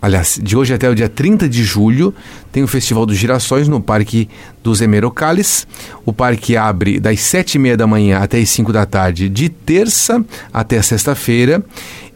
aliás, 0.00 0.38
de 0.42 0.56
hoje 0.56 0.74
até 0.74 0.88
o 0.88 0.94
dia 0.94 1.08
30 1.08 1.48
de 1.48 1.62
julho, 1.64 2.14
tem 2.50 2.62
o 2.62 2.68
Festival 2.68 3.06
dos 3.06 3.16
Girassóis 3.16 3.68
no 3.68 3.80
Parque 3.80 4.28
dos 4.62 4.80
Emerocales. 4.80 5.66
O 6.04 6.12
parque 6.12 6.56
abre 6.56 7.00
das 7.00 7.18
7h30 7.20 7.76
da 7.76 7.86
manhã 7.86 8.18
até 8.18 8.38
as 8.38 8.50
5 8.50 8.72
da 8.72 8.84
tarde, 8.84 9.28
de 9.28 9.48
terça 9.48 10.24
até 10.52 10.80
sexta-feira, 10.82 11.64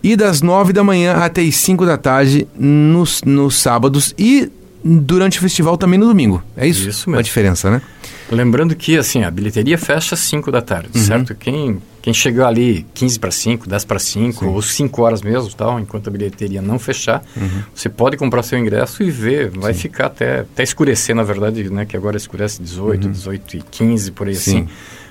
e 0.02 0.16
das 0.16 0.42
9 0.42 0.72
da 0.72 0.84
manhã 0.84 1.14
até 1.14 1.42
as 1.42 1.56
5 1.56 1.86
da 1.86 1.96
tarde 1.96 2.46
nos, 2.58 3.22
nos 3.22 3.56
sábados 3.56 4.14
e 4.18 4.50
durante 4.84 5.38
o 5.38 5.40
festival 5.40 5.76
também 5.76 5.98
no 5.98 6.06
domingo. 6.06 6.42
É 6.56 6.66
isso? 6.66 6.88
Isso 6.88 7.10
mesmo. 7.10 7.20
A 7.20 7.22
diferença, 7.22 7.70
né? 7.70 7.82
Lembrando 8.30 8.74
que, 8.74 8.96
assim, 8.96 9.24
a 9.24 9.30
bilheteria 9.30 9.78
fecha 9.78 10.14
às 10.14 10.20
5 10.20 10.50
da 10.50 10.60
tarde, 10.60 10.90
uhum. 10.94 11.02
certo? 11.02 11.34
Quem, 11.34 11.78
quem 12.06 12.14
chegou 12.14 12.46
ali 12.46 12.86
15 12.94 13.18
para 13.18 13.32
5, 13.32 13.68
10 13.68 13.84
para 13.84 13.98
5, 13.98 14.38
Sim. 14.38 14.46
ou 14.46 14.62
5 14.62 15.02
horas 15.02 15.22
mesmo, 15.22 15.52
tal, 15.56 15.80
enquanto 15.80 16.06
a 16.06 16.10
bilheteria 16.12 16.62
não 16.62 16.78
fechar, 16.78 17.20
uhum. 17.36 17.62
você 17.74 17.88
pode 17.88 18.16
comprar 18.16 18.44
seu 18.44 18.56
ingresso 18.56 19.02
e 19.02 19.10
ver. 19.10 19.50
Vai 19.50 19.74
Sim. 19.74 19.80
ficar 19.80 20.06
até, 20.06 20.38
até 20.42 20.62
escurecer, 20.62 21.16
na 21.16 21.24
verdade, 21.24 21.68
né? 21.68 21.84
Que 21.84 21.96
agora 21.96 22.16
escurece 22.16 22.62
18, 22.62 23.06
uhum. 23.06 23.10
18 23.10 23.56
e 23.56 23.60
15, 23.60 24.12
por 24.12 24.28
aí 24.28 24.36
Sim. 24.36 24.50
assim 24.50 24.68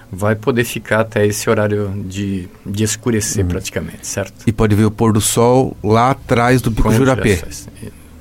vai 0.09 0.35
poder 0.35 0.63
ficar 0.63 1.01
até 1.01 1.25
esse 1.25 1.49
horário 1.49 1.91
de, 2.07 2.47
de 2.65 2.83
escurecer 2.85 3.43
uhum. 3.43 3.49
praticamente, 3.49 4.07
certo? 4.07 4.33
E 4.47 4.53
pode 4.53 4.73
ver 4.73 4.85
o 4.85 4.91
pôr 4.91 5.11
do 5.11 5.19
sol 5.19 5.75
lá 5.83 6.11
atrás 6.11 6.61
do 6.61 6.71
Pico 6.71 6.93
Jurapê. 6.93 7.41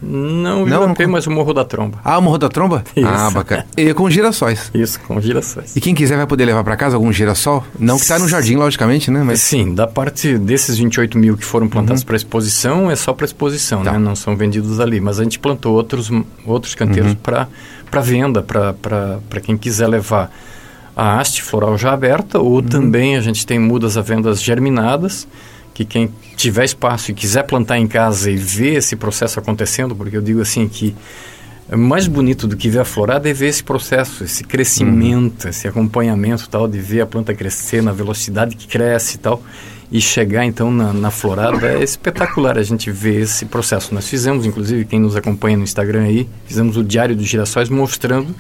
Não 0.07 0.67
não, 0.67 0.87
não... 0.87 0.95
mas 1.09 1.27
o 1.27 1.31
Morro 1.31 1.55
da 1.55 1.65
Tromba. 1.65 1.99
Ah, 2.05 2.19
o 2.19 2.23
Morro 2.23 2.39
da 2.39 2.49
Tromba? 2.49 2.85
Isso. 2.95 3.09
Ah, 3.09 3.31
bacana. 3.31 3.67
E 3.77 3.95
com 3.95 4.09
girassóis. 4.11 4.71
Isso, 4.75 5.01
com 5.01 5.21
girassóis. 5.21 5.75
E 5.75 5.81
quem 5.81 5.95
quiser 5.95 6.17
vai 6.17 6.27
poder 6.27 6.45
levar 6.45 6.63
para 6.63 6.77
casa 6.77 6.97
algum 6.97 7.13
girassol? 7.13 7.65
Não 7.79 7.97
que 7.97 8.03
está 8.03 8.19
no 8.19 8.29
jardim, 8.29 8.57
logicamente, 8.57 9.11
né? 9.11 9.23
Mas... 9.23 9.41
Sim, 9.41 9.75
da 9.75 9.87
parte 9.87 10.37
desses 10.39 10.77
28 10.77 11.19
mil 11.19 11.37
que 11.37 11.45
foram 11.45 11.69
plantados 11.69 12.03
uhum. 12.03 12.07
para 12.07 12.17
exposição, 12.17 12.91
é 12.91 12.97
só 12.97 13.13
para 13.13 13.25
exposição, 13.25 13.83
tá. 13.83 13.93
né? 13.93 13.99
Não 13.99 14.15
são 14.15 14.37
vendidos 14.37 14.81
ali. 14.81 15.01
Mas 15.01 15.19
a 15.19 15.23
gente 15.23 15.39
plantou 15.39 15.75
outros, 15.75 16.11
outros 16.45 16.75
canteiros 16.75 17.13
uhum. 17.13 17.19
para 17.91 18.01
venda, 18.01 18.43
para 18.43 19.41
quem 19.43 19.57
quiser 19.57 19.87
levar 19.87 20.31
a 20.97 21.19
haste 21.19 21.43
floral 21.43 21.77
já 21.77 21.93
aberta, 21.93 22.39
ou 22.39 22.57
uhum. 22.57 22.63
também 22.63 23.17
a 23.17 23.21
gente 23.21 23.47
tem 23.47 23.59
mudas 23.59 23.97
à 23.97 24.01
vendas 24.01 24.43
germinadas, 24.43 25.27
que 25.75 25.85
quem 25.85 26.09
tiver 26.37 26.65
espaço 26.65 27.11
e 27.11 27.15
quiser 27.15 27.43
plantar 27.43 27.79
em 27.79 27.87
casa 27.87 28.31
e 28.31 28.37
ver 28.37 28.77
esse 28.77 28.95
processo 28.95 29.41
acontecendo, 29.41 29.95
porque 29.95 30.17
eu 30.17 30.23
digo 30.23 30.41
assim 30.41 30.69
que 30.69 30.95
é 31.69 31.77
mais 31.77 32.07
bonito 32.07 32.47
do 32.47 32.57
que 32.57 32.69
ver 32.69 32.81
a 32.81 32.85
florada 32.85 33.29
é 33.29 33.33
ver 33.33 33.49
esse 33.49 33.65
processo, 33.65 34.23
esse 34.23 34.45
crescimento, 34.45 35.45
uhum. 35.45 35.51
esse 35.51 35.67
acompanhamento 35.67 36.49
tal, 36.49 36.69
de 36.69 36.79
ver 36.79 37.01
a 37.01 37.07
planta 37.07 37.35
crescer 37.35 37.83
na 37.83 37.91
velocidade 37.91 38.55
que 38.55 38.69
cresce 38.69 39.17
e 39.17 39.19
tal, 39.19 39.43
e 39.91 40.01
chegar 40.01 40.45
então 40.45 40.71
na, 40.71 40.93
na 40.93 41.11
florada 41.11 41.67
é 41.73 41.83
espetacular 41.83 42.59
a 42.59 42.63
gente 42.63 42.91
ver 42.91 43.23
esse 43.23 43.47
processo. 43.47 43.95
Nós 43.95 44.09
fizemos, 44.09 44.45
inclusive, 44.47 44.85
quem 44.85 45.01
nos 45.01 45.17
acompanha 45.17 45.57
no 45.57 45.65
Instagram 45.65 46.03
aí, 46.03 46.29
fizemos 46.47 46.77
o 46.77 46.85
Diário 46.85 47.17
dos 47.17 47.27
Girassóis 47.27 47.69
mostrando 47.69 48.35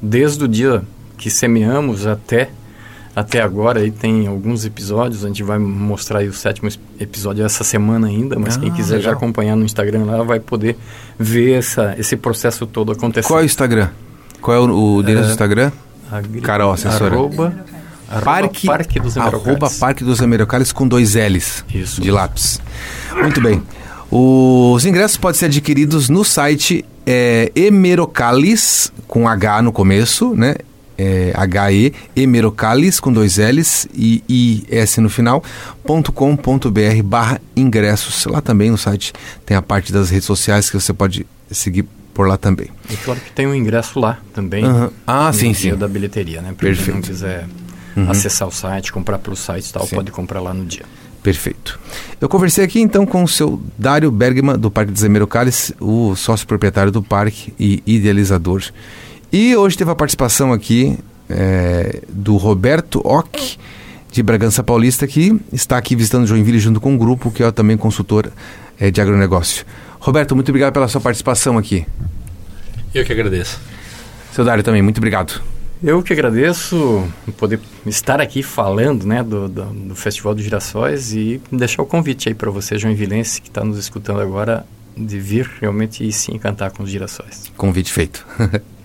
desde 0.00 0.44
o 0.44 0.48
dia 0.48 0.82
que 1.16 1.30
semeamos 1.30 2.06
até 2.06 2.50
até 3.16 3.40
agora 3.40 3.80
aí 3.80 3.90
tem 3.90 4.26
alguns 4.26 4.66
episódios, 4.66 5.24
a 5.24 5.28
gente 5.28 5.42
vai 5.42 5.58
mostrar 5.58 6.22
o 6.22 6.34
sétimo 6.34 6.68
episódio 7.00 7.42
essa 7.46 7.64
semana 7.64 8.08
ainda, 8.08 8.38
mas 8.38 8.58
ah, 8.58 8.60
quem 8.60 8.70
quiser 8.70 8.98
legal. 8.98 9.12
já 9.12 9.16
acompanhar 9.16 9.56
no 9.56 9.64
Instagram 9.64 10.04
lá 10.04 10.22
vai 10.22 10.38
poder 10.38 10.76
ver 11.18 11.52
essa, 11.52 11.94
esse 11.98 12.14
processo 12.14 12.66
todo 12.66 12.92
acontecendo. 12.92 13.30
Qual 13.30 13.40
é 13.40 13.42
o 13.42 13.46
Instagram? 13.46 13.88
Qual 14.42 14.54
é 14.54 14.60
o, 14.60 14.70
o 14.70 15.00
endereço 15.00 15.24
é, 15.24 15.26
do 15.28 15.30
Instagram? 15.30 15.72
Carol, 16.42 16.72
assessora. 16.72 17.14
Arroba, 17.14 17.54
Parque, 18.22 18.66
Parque 18.66 19.00
dos 19.00 19.16
Emerocales. 19.16 19.46
Arroba 19.46 19.70
Parque 19.80 20.04
dos 20.04 20.20
Emerocales 20.20 20.70
com 20.70 20.86
dois 20.86 21.14
L's 21.14 21.64
Isso. 21.72 22.02
de 22.02 22.10
lápis. 22.10 22.60
Muito 23.14 23.40
bem. 23.40 23.62
Os 24.10 24.84
ingressos 24.84 25.16
podem 25.16 25.38
ser 25.38 25.46
adquiridos 25.46 26.10
no 26.10 26.22
site 26.22 26.84
é, 27.06 27.50
Emerocales, 27.56 28.92
com 29.08 29.26
H 29.26 29.62
no 29.62 29.72
começo, 29.72 30.34
né? 30.34 30.56
É, 30.98 31.32
HE 31.70 31.94
Emerocalis 32.14 33.00
com 33.00 33.12
dois 33.12 33.38
L's 33.38 33.86
e 33.94 34.22
IS 34.68 34.98
no 34.98 35.08
final, 35.08 35.42
.com.br 35.84 37.02
barra 37.04 37.40
ingressos. 37.56 38.24
Lá 38.26 38.40
também 38.40 38.70
no 38.70 38.78
site 38.78 39.12
tem 39.44 39.56
a 39.56 39.62
parte 39.62 39.92
das 39.92 40.10
redes 40.10 40.26
sociais 40.26 40.70
que 40.70 40.78
você 40.78 40.92
pode 40.92 41.26
seguir 41.50 41.84
por 42.14 42.26
lá 42.26 42.36
também. 42.36 42.68
E 42.88 42.96
claro 42.96 43.20
que 43.20 43.30
tem 43.30 43.46
um 43.46 43.54
ingresso 43.54 44.00
lá 44.00 44.18
também. 44.32 44.64
Uhum. 44.64 44.90
Ah, 45.06 45.30
sim, 45.32 45.52
sim. 45.52 45.74
da 45.74 45.86
bilheteria, 45.86 46.40
né? 46.40 46.54
Para 46.56 46.72
quem 46.72 46.94
não 46.94 47.02
quiser 47.02 47.46
uhum. 47.94 48.10
acessar 48.10 48.48
o 48.48 48.50
site, 48.50 48.90
comprar 48.90 49.18
pelo 49.18 49.36
site 49.36 49.68
e 49.68 49.72
tal, 49.72 49.86
sim. 49.86 49.94
pode 49.94 50.10
comprar 50.10 50.40
lá 50.40 50.54
no 50.54 50.64
dia. 50.64 50.84
Perfeito. 51.22 51.78
Eu 52.20 52.28
conversei 52.28 52.64
aqui 52.64 52.80
então 52.80 53.04
com 53.04 53.24
o 53.24 53.28
seu 53.28 53.60
Dário 53.76 54.10
Bergman, 54.12 54.56
do 54.56 54.70
Parque 54.70 54.92
de 54.92 55.00
Zemero 55.00 55.26
Calles, 55.26 55.72
o 55.80 56.14
sócio 56.14 56.46
proprietário 56.46 56.92
do 56.92 57.02
parque 57.02 57.52
e 57.58 57.82
idealizador. 57.84 58.62
E 59.32 59.56
hoje 59.56 59.76
teve 59.76 59.90
a 59.90 59.94
participação 59.94 60.52
aqui 60.52 60.98
é, 61.28 62.02
do 62.08 62.36
Roberto 62.36 63.00
Ock, 63.04 63.58
de 64.10 64.22
Bragança 64.22 64.62
Paulista, 64.62 65.06
que 65.06 65.38
está 65.52 65.76
aqui 65.76 65.94
visitando 65.96 66.26
Joinville 66.26 66.58
junto 66.58 66.80
com 66.80 66.92
um 66.92 66.98
grupo, 66.98 67.30
que 67.30 67.42
é 67.42 67.50
também 67.50 67.76
consultor 67.76 68.30
é, 68.78 68.90
de 68.90 69.00
agronegócio. 69.00 69.66
Roberto, 69.98 70.34
muito 70.34 70.48
obrigado 70.48 70.72
pela 70.72 70.88
sua 70.88 71.00
participação 71.00 71.58
aqui. 71.58 71.86
Eu 72.94 73.04
que 73.04 73.12
agradeço. 73.12 73.60
Seu 74.32 74.44
Dário 74.44 74.62
também, 74.62 74.80
muito 74.80 74.98
obrigado. 74.98 75.42
Eu 75.82 76.02
que 76.02 76.12
agradeço 76.12 77.06
poder 77.36 77.60
estar 77.84 78.20
aqui 78.20 78.42
falando 78.42 79.06
né, 79.06 79.22
do, 79.22 79.48
do, 79.48 79.64
do 79.64 79.94
Festival 79.94 80.34
dos 80.34 80.42
Girassóis 80.42 81.12
e 81.12 81.40
deixar 81.52 81.82
o 81.82 81.86
convite 81.86 82.28
aí 82.28 82.34
para 82.34 82.50
você, 82.50 82.78
João 82.78 82.94
Vilense, 82.94 83.42
que 83.42 83.48
está 83.48 83.62
nos 83.62 83.76
escutando 83.76 84.20
agora, 84.20 84.64
de 84.96 85.18
vir 85.18 85.50
realmente 85.60 86.06
e 86.06 86.10
se 86.10 86.34
encantar 86.34 86.70
com 86.70 86.82
os 86.82 86.90
girassóis. 86.90 87.52
Convite 87.56 87.92
feito. 87.92 88.26